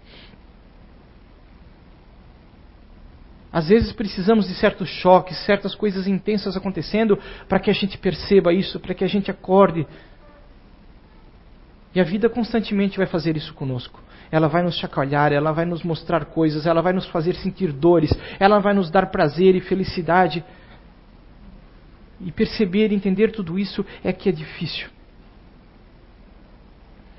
Às 3.53 3.69
vezes 3.69 3.93
precisamos 3.93 4.47
de 4.47 4.55
certos 4.55 4.89
choques, 4.89 5.37
certas 5.45 5.75
coisas 5.75 6.07
intensas 6.07 6.57
acontecendo 6.57 7.19
para 7.49 7.59
que 7.59 7.71
a 7.71 7.73
gente 7.73 7.99
perceba 7.99 8.53
isso, 8.53 8.79
para 8.79 8.95
que 8.95 9.03
a 9.03 9.09
gente 9.09 9.31
acorde. 9.31 9.87
E 11.93 12.01
a 12.01 12.05
vida 12.05 12.29
constantemente 12.29 12.97
vai 12.97 13.07
fazer 13.07 13.37
isso 13.37 13.53
conosco. 13.55 14.01
Ela 14.31 14.47
vai 14.47 14.63
nos 14.63 14.77
chacoalhar, 14.77 15.33
ela 15.33 15.51
vai 15.51 15.65
nos 15.65 15.83
mostrar 15.83 16.27
coisas, 16.27 16.65
ela 16.65 16.81
vai 16.81 16.93
nos 16.93 17.07
fazer 17.07 17.35
sentir 17.35 17.73
dores, 17.73 18.13
ela 18.39 18.61
vai 18.61 18.73
nos 18.73 18.89
dar 18.89 19.11
prazer 19.11 19.57
e 19.57 19.61
felicidade. 19.61 20.45
E 22.21 22.31
perceber, 22.31 22.93
entender 22.93 23.33
tudo 23.33 23.59
isso 23.59 23.85
é 24.05 24.13
que 24.13 24.29
é 24.29 24.33
difícil. 24.33 24.89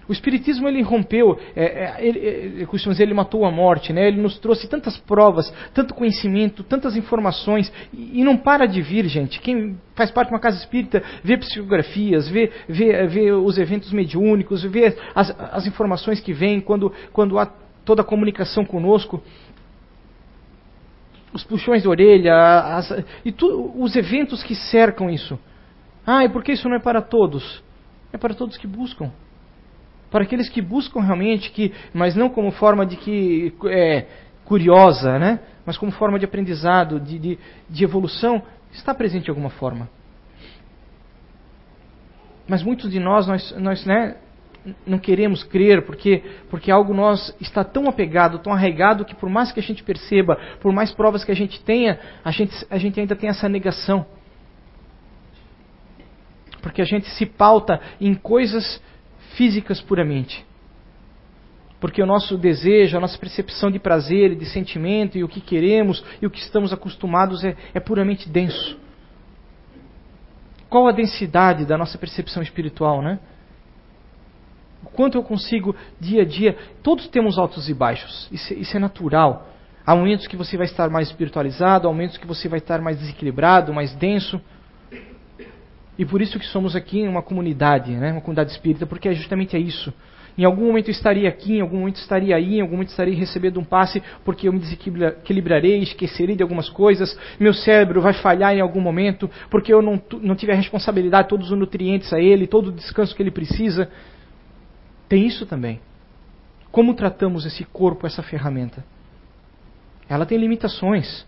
O 0.09 0.11
Espiritismo 0.11 0.67
ele 0.67 0.81
rompeu, 0.81 1.39
é, 1.55 1.63
é, 1.63 1.95
ele, 1.99 2.19
ele, 2.19 2.65
dizer, 2.65 3.03
ele 3.03 3.13
matou 3.13 3.45
a 3.45 3.51
morte, 3.51 3.93
né? 3.93 4.07
ele 4.07 4.19
nos 4.21 4.37
trouxe 4.39 4.67
tantas 4.67 4.97
provas, 4.97 5.53
tanto 5.73 5.93
conhecimento, 5.93 6.63
tantas 6.63 6.95
informações, 6.95 7.71
e, 7.93 8.19
e, 8.19 8.23
não 8.23 8.35
para 8.35 8.65
de 8.65 8.81
vir, 8.81 9.05
gente. 9.07 9.39
Quem 9.39 9.77
faz 9.95 10.11
parte 10.11 10.29
de 10.29 10.33
uma 10.33 10.39
casa 10.39 10.57
espírita 10.57 11.01
vê 11.23 11.37
psicografias, 11.37 12.27
vê, 12.27 12.51
vê, 12.67 13.07
vê 13.07 13.31
os 13.31 13.57
eventos 13.57 13.91
mediúnicos, 13.91 14.63
vê 14.63 14.97
as, 15.13 15.33
as 15.39 15.67
informações 15.67 16.19
que 16.19 16.33
vêm 16.33 16.59
quando, 16.59 16.91
quando 17.13 17.37
há 17.37 17.45
toda 17.85 18.01
a 18.01 18.05
comunicação 18.05 18.65
conosco 18.65 19.23
os 21.33 21.45
puxões 21.45 21.81
de 21.81 21.87
orelha, 21.87 22.35
as, 22.75 22.91
e 23.23 23.31
tu, 23.31 23.71
os 23.77 23.95
eventos 23.95 24.43
que 24.43 24.53
cercam 24.53 25.09
isso. 25.09 25.39
Ah, 26.05 26.25
e 26.25 26.29
por 26.29 26.43
que 26.43 26.51
isso 26.51 26.67
não 26.67 26.75
é 26.75 26.79
para 26.79 27.01
todos? 27.01 27.63
É 28.11 28.17
para 28.17 28.33
todos 28.33 28.57
que 28.57 28.67
buscam 28.67 29.09
para 30.11 30.23
aqueles 30.23 30.49
que 30.49 30.61
buscam 30.61 31.01
realmente, 31.01 31.49
que, 31.51 31.73
mas 31.93 32.15
não 32.15 32.29
como 32.29 32.51
forma 32.51 32.85
de 32.85 32.97
que 32.97 33.53
é, 33.65 34.05
curiosa, 34.43 35.17
né? 35.17 35.39
mas 35.65 35.77
como 35.77 35.91
forma 35.91 36.19
de 36.19 36.25
aprendizado, 36.25 36.99
de, 36.99 37.17
de, 37.17 37.39
de 37.69 37.83
evolução, 37.83 38.43
está 38.73 38.93
presente 38.93 39.23
de 39.23 39.29
alguma 39.29 39.49
forma. 39.49 39.89
Mas 42.47 42.61
muitos 42.61 42.91
de 42.91 42.99
nós, 42.99 43.25
nós, 43.27 43.55
nós 43.57 43.85
né, 43.85 44.17
não 44.85 44.99
queremos 44.99 45.43
crer 45.43 45.85
porque, 45.85 46.23
porque 46.49 46.69
algo 46.69 46.93
nós 46.93 47.33
está 47.39 47.63
tão 47.63 47.87
apegado, 47.87 48.39
tão 48.39 48.51
arraigado, 48.51 49.05
que 49.05 49.15
por 49.15 49.29
mais 49.29 49.51
que 49.53 49.59
a 49.61 49.63
gente 49.63 49.83
perceba, 49.83 50.37
por 50.59 50.73
mais 50.73 50.91
provas 50.91 51.23
que 51.23 51.31
a 51.31 51.35
gente 51.35 51.63
tenha, 51.63 51.97
a 52.23 52.31
gente, 52.31 52.53
a 52.69 52.77
gente 52.77 52.99
ainda 52.99 53.15
tem 53.15 53.29
essa 53.29 53.47
negação. 53.47 54.05
Porque 56.61 56.81
a 56.81 56.85
gente 56.85 57.09
se 57.11 57.25
pauta 57.25 57.79
em 57.99 58.13
coisas 58.13 58.81
físicas 59.35 59.81
puramente. 59.81 60.45
Porque 61.79 62.01
o 62.01 62.05
nosso 62.05 62.37
desejo, 62.37 62.95
a 62.95 62.99
nossa 62.99 63.17
percepção 63.17 63.71
de 63.71 63.79
prazer 63.79 64.33
e 64.33 64.35
de 64.35 64.45
sentimento 64.45 65.17
e 65.17 65.23
o 65.23 65.27
que 65.27 65.41
queremos 65.41 66.03
e 66.21 66.27
o 66.27 66.29
que 66.29 66.39
estamos 66.39 66.71
acostumados 66.71 67.43
é, 67.43 67.55
é 67.73 67.79
puramente 67.79 68.29
denso. 68.29 68.77
Qual 70.69 70.87
a 70.87 70.91
densidade 70.91 71.65
da 71.65 71.77
nossa 71.77 71.97
percepção 71.97 72.43
espiritual, 72.43 73.01
né? 73.01 73.19
O 74.83 74.89
quanto 74.89 75.17
eu 75.17 75.23
consigo 75.23 75.75
dia 75.99 76.21
a 76.21 76.25
dia. 76.25 76.55
Todos 76.83 77.07
temos 77.07 77.37
altos 77.37 77.67
e 77.67 77.73
baixos, 77.73 78.29
isso, 78.31 78.53
isso 78.53 78.77
é 78.77 78.79
natural. 78.79 79.47
Há 79.85 79.95
momentos 79.95 80.27
que 80.27 80.37
você 80.37 80.57
vai 80.57 80.67
estar 80.67 80.89
mais 80.89 81.07
espiritualizado, 81.07 81.87
há 81.87 81.91
momentos 81.91 82.17
que 82.17 82.27
você 82.27 82.47
vai 82.47 82.59
estar 82.59 82.79
mais 82.79 82.99
desequilibrado, 82.99 83.73
mais 83.73 83.93
denso. 83.95 84.39
E 85.97 86.05
por 86.05 86.21
isso 86.21 86.39
que 86.39 86.45
somos 86.45 86.75
aqui 86.75 87.01
uma 87.07 87.21
comunidade, 87.21 87.91
né? 87.91 88.11
uma 88.11 88.21
comunidade 88.21 88.51
espírita, 88.51 88.85
porque 88.85 89.09
é 89.09 89.13
justamente 89.13 89.57
isso. 89.57 89.93
Em 90.37 90.45
algum 90.45 90.67
momento 90.67 90.87
eu 90.87 90.91
estaria 90.91 91.27
aqui, 91.27 91.57
em 91.57 91.61
algum 91.61 91.79
momento 91.79 91.97
estaria 91.97 92.35
aí, 92.35 92.57
em 92.57 92.61
algum 92.61 92.73
momento 92.73 92.89
estaria 92.89 93.15
recebendo 93.15 93.59
um 93.59 93.63
passe, 93.63 94.01
porque 94.23 94.47
eu 94.47 94.53
me 94.53 94.59
desequilibrarei, 94.59 95.79
esquecerei 95.79 96.35
de 96.35 96.43
algumas 96.43 96.69
coisas, 96.69 97.17
meu 97.39 97.53
cérebro 97.53 98.01
vai 98.01 98.13
falhar 98.13 98.55
em 98.55 98.61
algum 98.61 98.79
momento, 98.79 99.29
porque 99.49 99.73
eu 99.73 99.81
não, 99.81 100.01
não 100.21 100.35
tive 100.35 100.53
a 100.53 100.55
responsabilidade, 100.55 101.27
todos 101.27 101.51
os 101.51 101.57
nutrientes 101.57 102.11
a 102.13 102.19
ele, 102.19 102.47
todo 102.47 102.67
o 102.67 102.71
descanso 102.71 103.15
que 103.15 103.21
ele 103.21 103.31
precisa. 103.31 103.89
Tem 105.09 105.27
isso 105.27 105.45
também. 105.45 105.81
Como 106.71 106.93
tratamos 106.93 107.45
esse 107.45 107.65
corpo, 107.65 108.07
essa 108.07 108.23
ferramenta? 108.23 108.83
Ela 110.07 110.25
tem 110.25 110.37
limitações. 110.37 111.25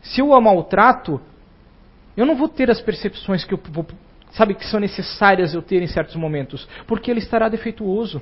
Se 0.00 0.20
eu 0.20 0.32
a 0.32 0.40
maltrato, 0.40 1.20
eu 2.18 2.26
não 2.26 2.34
vou 2.34 2.48
ter 2.48 2.68
as 2.68 2.80
percepções 2.80 3.44
que 3.44 3.54
eu 3.54 3.60
vou, 3.70 3.86
sabe 4.32 4.52
que 4.52 4.66
são 4.66 4.80
necessárias 4.80 5.54
eu 5.54 5.62
ter 5.62 5.80
em 5.80 5.86
certos 5.86 6.16
momentos, 6.16 6.68
porque 6.84 7.12
ele 7.12 7.20
estará 7.20 7.48
defeituoso. 7.48 8.20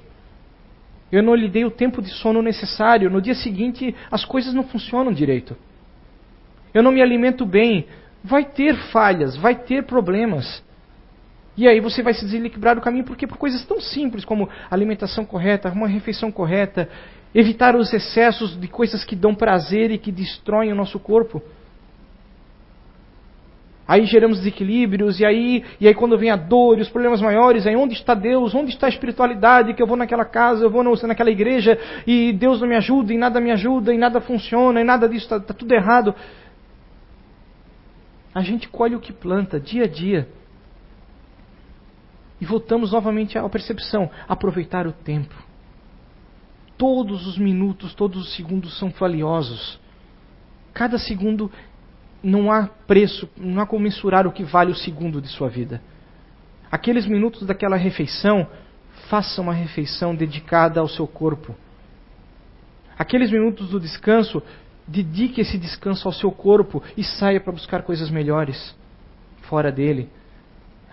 Eu 1.11 1.23
não 1.23 1.35
lhe 1.35 1.49
dei 1.49 1.65
o 1.65 1.71
tempo 1.71 2.03
de 2.03 2.11
sono 2.11 2.43
necessário. 2.43 3.09
No 3.09 3.23
dia 3.23 3.35
seguinte 3.35 3.97
as 4.11 4.23
coisas 4.23 4.53
não 4.53 4.65
funcionam 4.65 5.15
direito. 5.15 5.57
Eu 6.75 6.83
não 6.83 6.93
me 6.93 7.01
alimento 7.01 7.47
bem. 7.47 7.87
Vai 8.23 8.45
ter 8.45 8.77
falhas, 8.93 9.35
vai 9.35 9.55
ter 9.55 9.87
problemas. 9.87 10.63
E 11.57 11.67
aí 11.67 11.81
você 11.81 12.03
vai 12.03 12.13
se 12.13 12.23
desequilibrar 12.27 12.75
do 12.75 12.83
caminho 12.83 13.05
porque 13.05 13.27
por 13.27 13.39
coisas 13.39 13.65
tão 13.65 13.81
simples 13.81 14.27
como 14.27 14.47
alimentação 14.71 15.25
correta, 15.25 15.71
uma 15.71 15.89
refeição 15.89 16.31
correta, 16.31 16.87
evitar 17.35 17.75
os 17.75 17.91
excessos 17.95 18.61
de 18.61 18.69
coisas 18.69 19.07
que 19.07 19.17
dão 19.17 19.35
prazer 19.35 19.91
e 19.91 19.97
que 19.97 20.13
destroem 20.13 20.71
o 20.71 20.77
nosso 20.77 20.99
corpo. 21.01 21.43
Aí 23.89 24.05
geramos 24.05 24.39
desequilíbrios, 24.39 25.21
e 25.21 25.25
aí, 25.25 25.65
e 25.81 25.87
aí 25.87 25.95
quando 25.95 26.19
vem 26.19 26.31
a 26.31 26.37
dor 26.37 26.79
e 26.79 26.83
os 26.83 26.89
problemas 26.89 27.21
maiores, 27.21 27.67
aí 27.67 27.77
onde 27.77 27.95
está 27.95 28.15
Deus? 28.15 28.53
Onde 28.53 28.71
está 28.71 28.87
a 28.87 28.89
espiritualidade? 28.89 29.75
Que 29.75 29.83
eu 29.83 29.87
vou 29.87 29.97
naquela 29.97 30.25
casa, 30.25 30.65
eu 30.65 30.71
vou 30.71 30.83
naquela 30.83 31.31
igreja, 31.31 31.79
e 32.05 32.33
Deus 32.33 32.61
não 32.61 32.67
me 32.67 32.75
ajuda, 32.75 33.13
e 33.13 33.19
nada 33.19 33.41
me 33.41 33.53
ajuda, 33.53 33.95
e 33.95 33.99
nada 33.99 34.21
funciona, 34.21 34.81
e 34.81 34.85
nada 34.85 35.09
disso, 35.09 35.27
está 35.27 35.39
tá 35.39 35.55
tudo 35.55 35.73
errado. 35.73 36.15
A 38.35 38.43
gente 38.43 38.69
colhe 38.69 38.97
o 38.97 39.01
que 39.01 39.13
planta, 39.13 39.61
dia 39.61 39.85
a 39.85 39.89
dia. 39.89 40.29
E 42.41 42.45
voltamos 42.45 42.93
novamente 42.93 43.39
à 43.39 43.49
percepção, 43.49 44.11
aproveitar 44.29 44.87
o 44.87 44.93
tempo. 44.93 45.35
Todos 46.77 47.27
os 47.27 47.39
minutos, 47.39 47.95
todos 47.95 48.27
os 48.27 48.37
segundos 48.37 48.79
são 48.79 48.91
valiosos. 48.91 49.81
Cada 50.75 50.99
segundo 50.99 51.51
não 52.27 52.51
há 52.51 52.67
preço, 52.89 53.29
não 53.37 53.63
há 53.63 53.67
como 53.67 53.85
mensurar 53.85 54.27
o 54.27 54.33
que 54.33 54.43
vale 54.43 54.73
o 54.73 54.75
segundo 54.75 55.23
de 55.23 55.29
sua 55.29 55.49
vida. 55.49 55.81
Aqueles 56.71 57.07
minutos 57.07 57.47
daquela 57.47 57.77
refeição, 57.77 58.49
faça 59.09 59.41
uma 59.41 59.53
refeição 59.55 60.13
dedicada 60.13 60.81
ao 60.81 60.89
seu 60.89 61.07
corpo. 61.07 61.55
Aqueles 62.99 63.31
minutos 63.31 63.71
do 63.71 63.79
descanso, 63.79 64.43
dedique 64.89 65.41
esse 65.41 65.57
descanso 65.57 66.09
ao 66.09 66.13
seu 66.13 66.33
corpo 66.33 66.83
e 66.97 67.05
saia 67.05 67.41
para 67.41 67.53
buscar 67.53 67.83
coisas 67.83 68.11
melhores 68.11 68.75
fora 69.43 69.71
dele. 69.71 70.11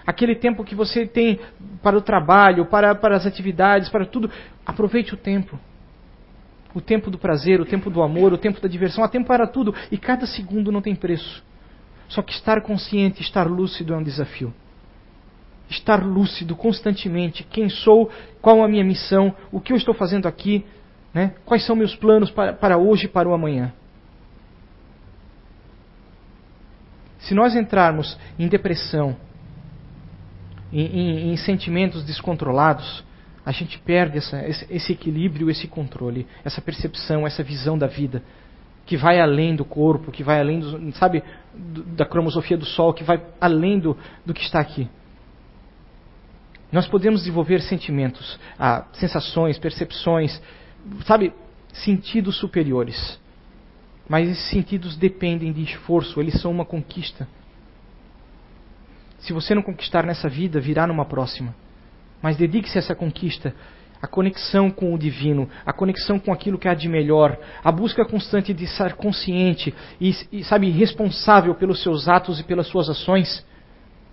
Aquele 0.06 0.36
tempo 0.36 0.64
que 0.64 0.76
você 0.76 1.08
tem 1.08 1.40
para 1.82 1.98
o 1.98 2.02
trabalho, 2.02 2.68
para, 2.68 2.94
para 2.94 3.16
as 3.16 3.26
atividades, 3.26 3.90
para 3.90 4.06
tudo, 4.06 4.30
aproveite 4.68 5.16
o 5.16 5.18
tempo 5.18 5.60
o 6.74 6.82
tempo 6.82 7.12
do 7.12 7.18
prazer, 7.18 7.62
o 7.62 7.66
tempo 7.66 7.90
do 7.90 8.02
amor, 8.02 8.34
o 8.34 8.38
tempo 8.38 8.60
da 8.60 8.68
diversão, 8.68 9.04
há 9.04 9.08
tempo 9.08 9.28
para 9.28 9.48
tudo 9.48 9.74
e 9.92 9.98
cada 9.98 10.26
segundo 10.26 10.72
não 10.72 10.82
tem 10.82 10.96
preço. 10.96 11.44
Só 12.08 12.22
que 12.22 12.34
estar 12.34 12.62
consciente, 12.62 13.22
estar 13.22 13.48
lúcido 13.48 13.94
é 13.94 13.98
um 13.98 14.04
desafio. 14.04 14.54
Estar 15.70 16.04
lúcido 16.04 16.56
constantemente, 16.56 17.44
quem 17.44 17.70
sou, 17.70 18.10
qual 18.42 18.64
a 18.64 18.68
minha 18.68 18.84
missão, 18.84 19.36
o 19.52 19.60
que 19.60 19.72
eu 19.72 19.78
estou 19.78 19.94
fazendo 19.94 20.28
aqui, 20.28 20.66
né? 21.14 21.36
quais 21.46 21.66
são 21.66 21.76
meus 21.76 21.96
planos 21.96 22.32
para, 22.32 22.54
para 22.54 22.78
hoje 22.78 23.06
e 23.06 23.10
para 23.10 23.30
o 23.30 23.34
amanhã. 23.34 23.74
Se 27.20 27.34
nós 27.34 27.56
entrarmos 27.56 28.18
em 28.38 28.48
depressão, 28.48 29.16
em, 30.72 30.86
em, 30.86 31.32
em 31.32 31.38
sentimentos 31.38 32.04
descontrolados, 32.04 33.04
a 33.46 33.52
gente 33.52 33.78
perde 33.80 34.18
essa, 34.18 34.44
esse, 34.70 34.94
equilíbrio, 34.94 35.50
esse 35.50 35.68
controle, 35.68 36.26
essa 36.46 36.62
percepção, 36.62 37.28
essa 37.28 37.44
visão 37.44 37.78
da 37.78 37.88
vida 37.88 38.24
que 38.86 38.98
vai 38.98 39.20
além 39.20 39.56
do 39.56 39.64
corpo, 39.64 40.12
que 40.12 40.24
vai 40.24 40.40
além, 40.40 40.60
do, 40.60 40.92
sabe, 40.94 41.24
da 41.96 42.06
cromosofia 42.06 42.58
do 42.58 42.66
Sol, 42.66 42.94
que 42.94 43.04
vai 43.04 43.22
além 43.40 43.80
do, 43.80 43.98
do 44.26 44.34
que 44.34 44.42
está 44.42 44.60
aqui. 44.60 44.90
Nós 46.72 46.88
podemos 46.88 47.22
desenvolver 47.22 47.62
sentimentos, 47.62 48.40
ah, 48.60 48.86
sensações, 48.94 49.58
percepções, 49.58 50.42
sabe, 51.06 51.34
sentidos 51.72 52.38
superiores. 52.38 53.20
Mas 54.10 54.28
esses 54.28 54.50
sentidos 54.50 54.98
dependem 54.98 55.54
de 55.54 55.64
esforço, 55.64 56.20
eles 56.20 56.42
são 56.42 56.52
uma 56.52 56.66
conquista. 56.66 57.28
Se 59.20 59.32
você 59.32 59.56
não 59.56 59.62
conquistar 59.62 60.04
nessa 60.06 60.28
vida, 60.28 60.60
virá 60.60 60.86
numa 60.86 61.06
próxima. 61.06 61.56
Mas 62.24 62.38
dedique-se 62.38 62.78
a 62.78 62.80
essa 62.80 62.96
conquista, 62.96 63.54
a 64.02 64.08
conexão 64.08 64.72
com 64.72 64.94
o 64.94 64.98
divino, 64.98 65.48
a 65.66 65.72
conexão 65.72 66.18
com 66.18 66.34
aquilo 66.34 66.58
que 66.58 66.68
há 66.68 66.74
de 66.74 66.90
melhor, 66.90 67.38
a 67.64 67.72
busca 67.72 68.04
constante 68.06 68.54
de 68.54 68.64
estar 68.64 68.94
consciente 68.94 69.74
e, 70.02 70.16
e 70.32 70.44
sabe, 70.44 70.70
responsável 70.72 71.54
pelos 71.54 71.84
seus 71.84 72.08
atos 72.08 72.40
e 72.40 72.44
pelas 72.44 72.68
suas 72.68 72.90
ações, 72.90 73.46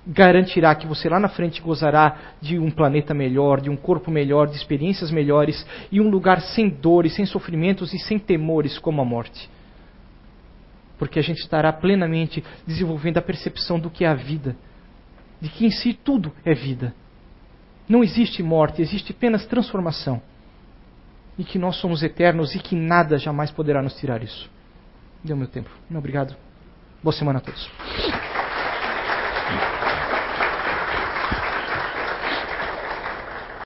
garantirá 0.07 0.75
que 0.75 0.87
você 0.87 1.09
lá 1.09 1.21
na 1.21 1.29
frente 1.29 1.63
gozará 1.63 2.35
de 2.41 2.59
um 2.59 2.71
planeta 2.71 3.15
melhor, 3.15 3.61
de 3.61 3.71
um 3.71 3.77
corpo 3.77 4.11
melhor, 4.11 4.49
de 4.49 4.57
experiências 4.57 5.11
melhores 5.13 5.65
e 5.93 6.01
um 6.01 6.11
lugar 6.11 6.41
sem 6.41 6.69
dores, 6.69 7.15
sem 7.15 7.25
sofrimentos 7.27 7.95
e 7.95 7.99
sem 7.99 8.19
temores 8.19 8.79
como 8.79 9.01
a 9.01 9.05
morte. 9.05 9.49
porque 10.99 11.19
a 11.19 11.23
gente 11.23 11.39
estará 11.39 11.73
plenamente 11.73 12.45
desenvolvendo 12.67 13.17
a 13.17 13.23
percepção 13.23 13.81
do 13.81 13.89
que 13.89 14.05
é 14.05 14.09
a 14.09 14.15
vida, 14.15 14.55
de 15.41 15.49
que 15.49 15.65
em 15.65 15.71
si 15.71 15.95
tudo 15.95 16.31
é 16.45 16.53
vida. 16.53 16.93
Não 17.91 18.05
existe 18.05 18.41
morte, 18.41 18.81
existe 18.81 19.11
apenas 19.11 19.45
transformação. 19.47 20.23
E 21.37 21.43
que 21.43 21.59
nós 21.59 21.75
somos 21.75 22.05
eternos 22.05 22.55
e 22.55 22.61
que 22.61 22.77
nada 22.77 23.19
jamais 23.19 23.51
poderá 23.51 23.83
nos 23.83 23.95
tirar 23.97 24.23
isso. 24.23 24.49
Deu 25.25 25.37
meu 25.37 25.49
tempo. 25.49 25.71
Muito 25.89 25.99
obrigado. 25.99 26.37
Boa 27.03 27.13
semana 27.13 27.41
a 27.41 27.43
todos. 27.43 27.69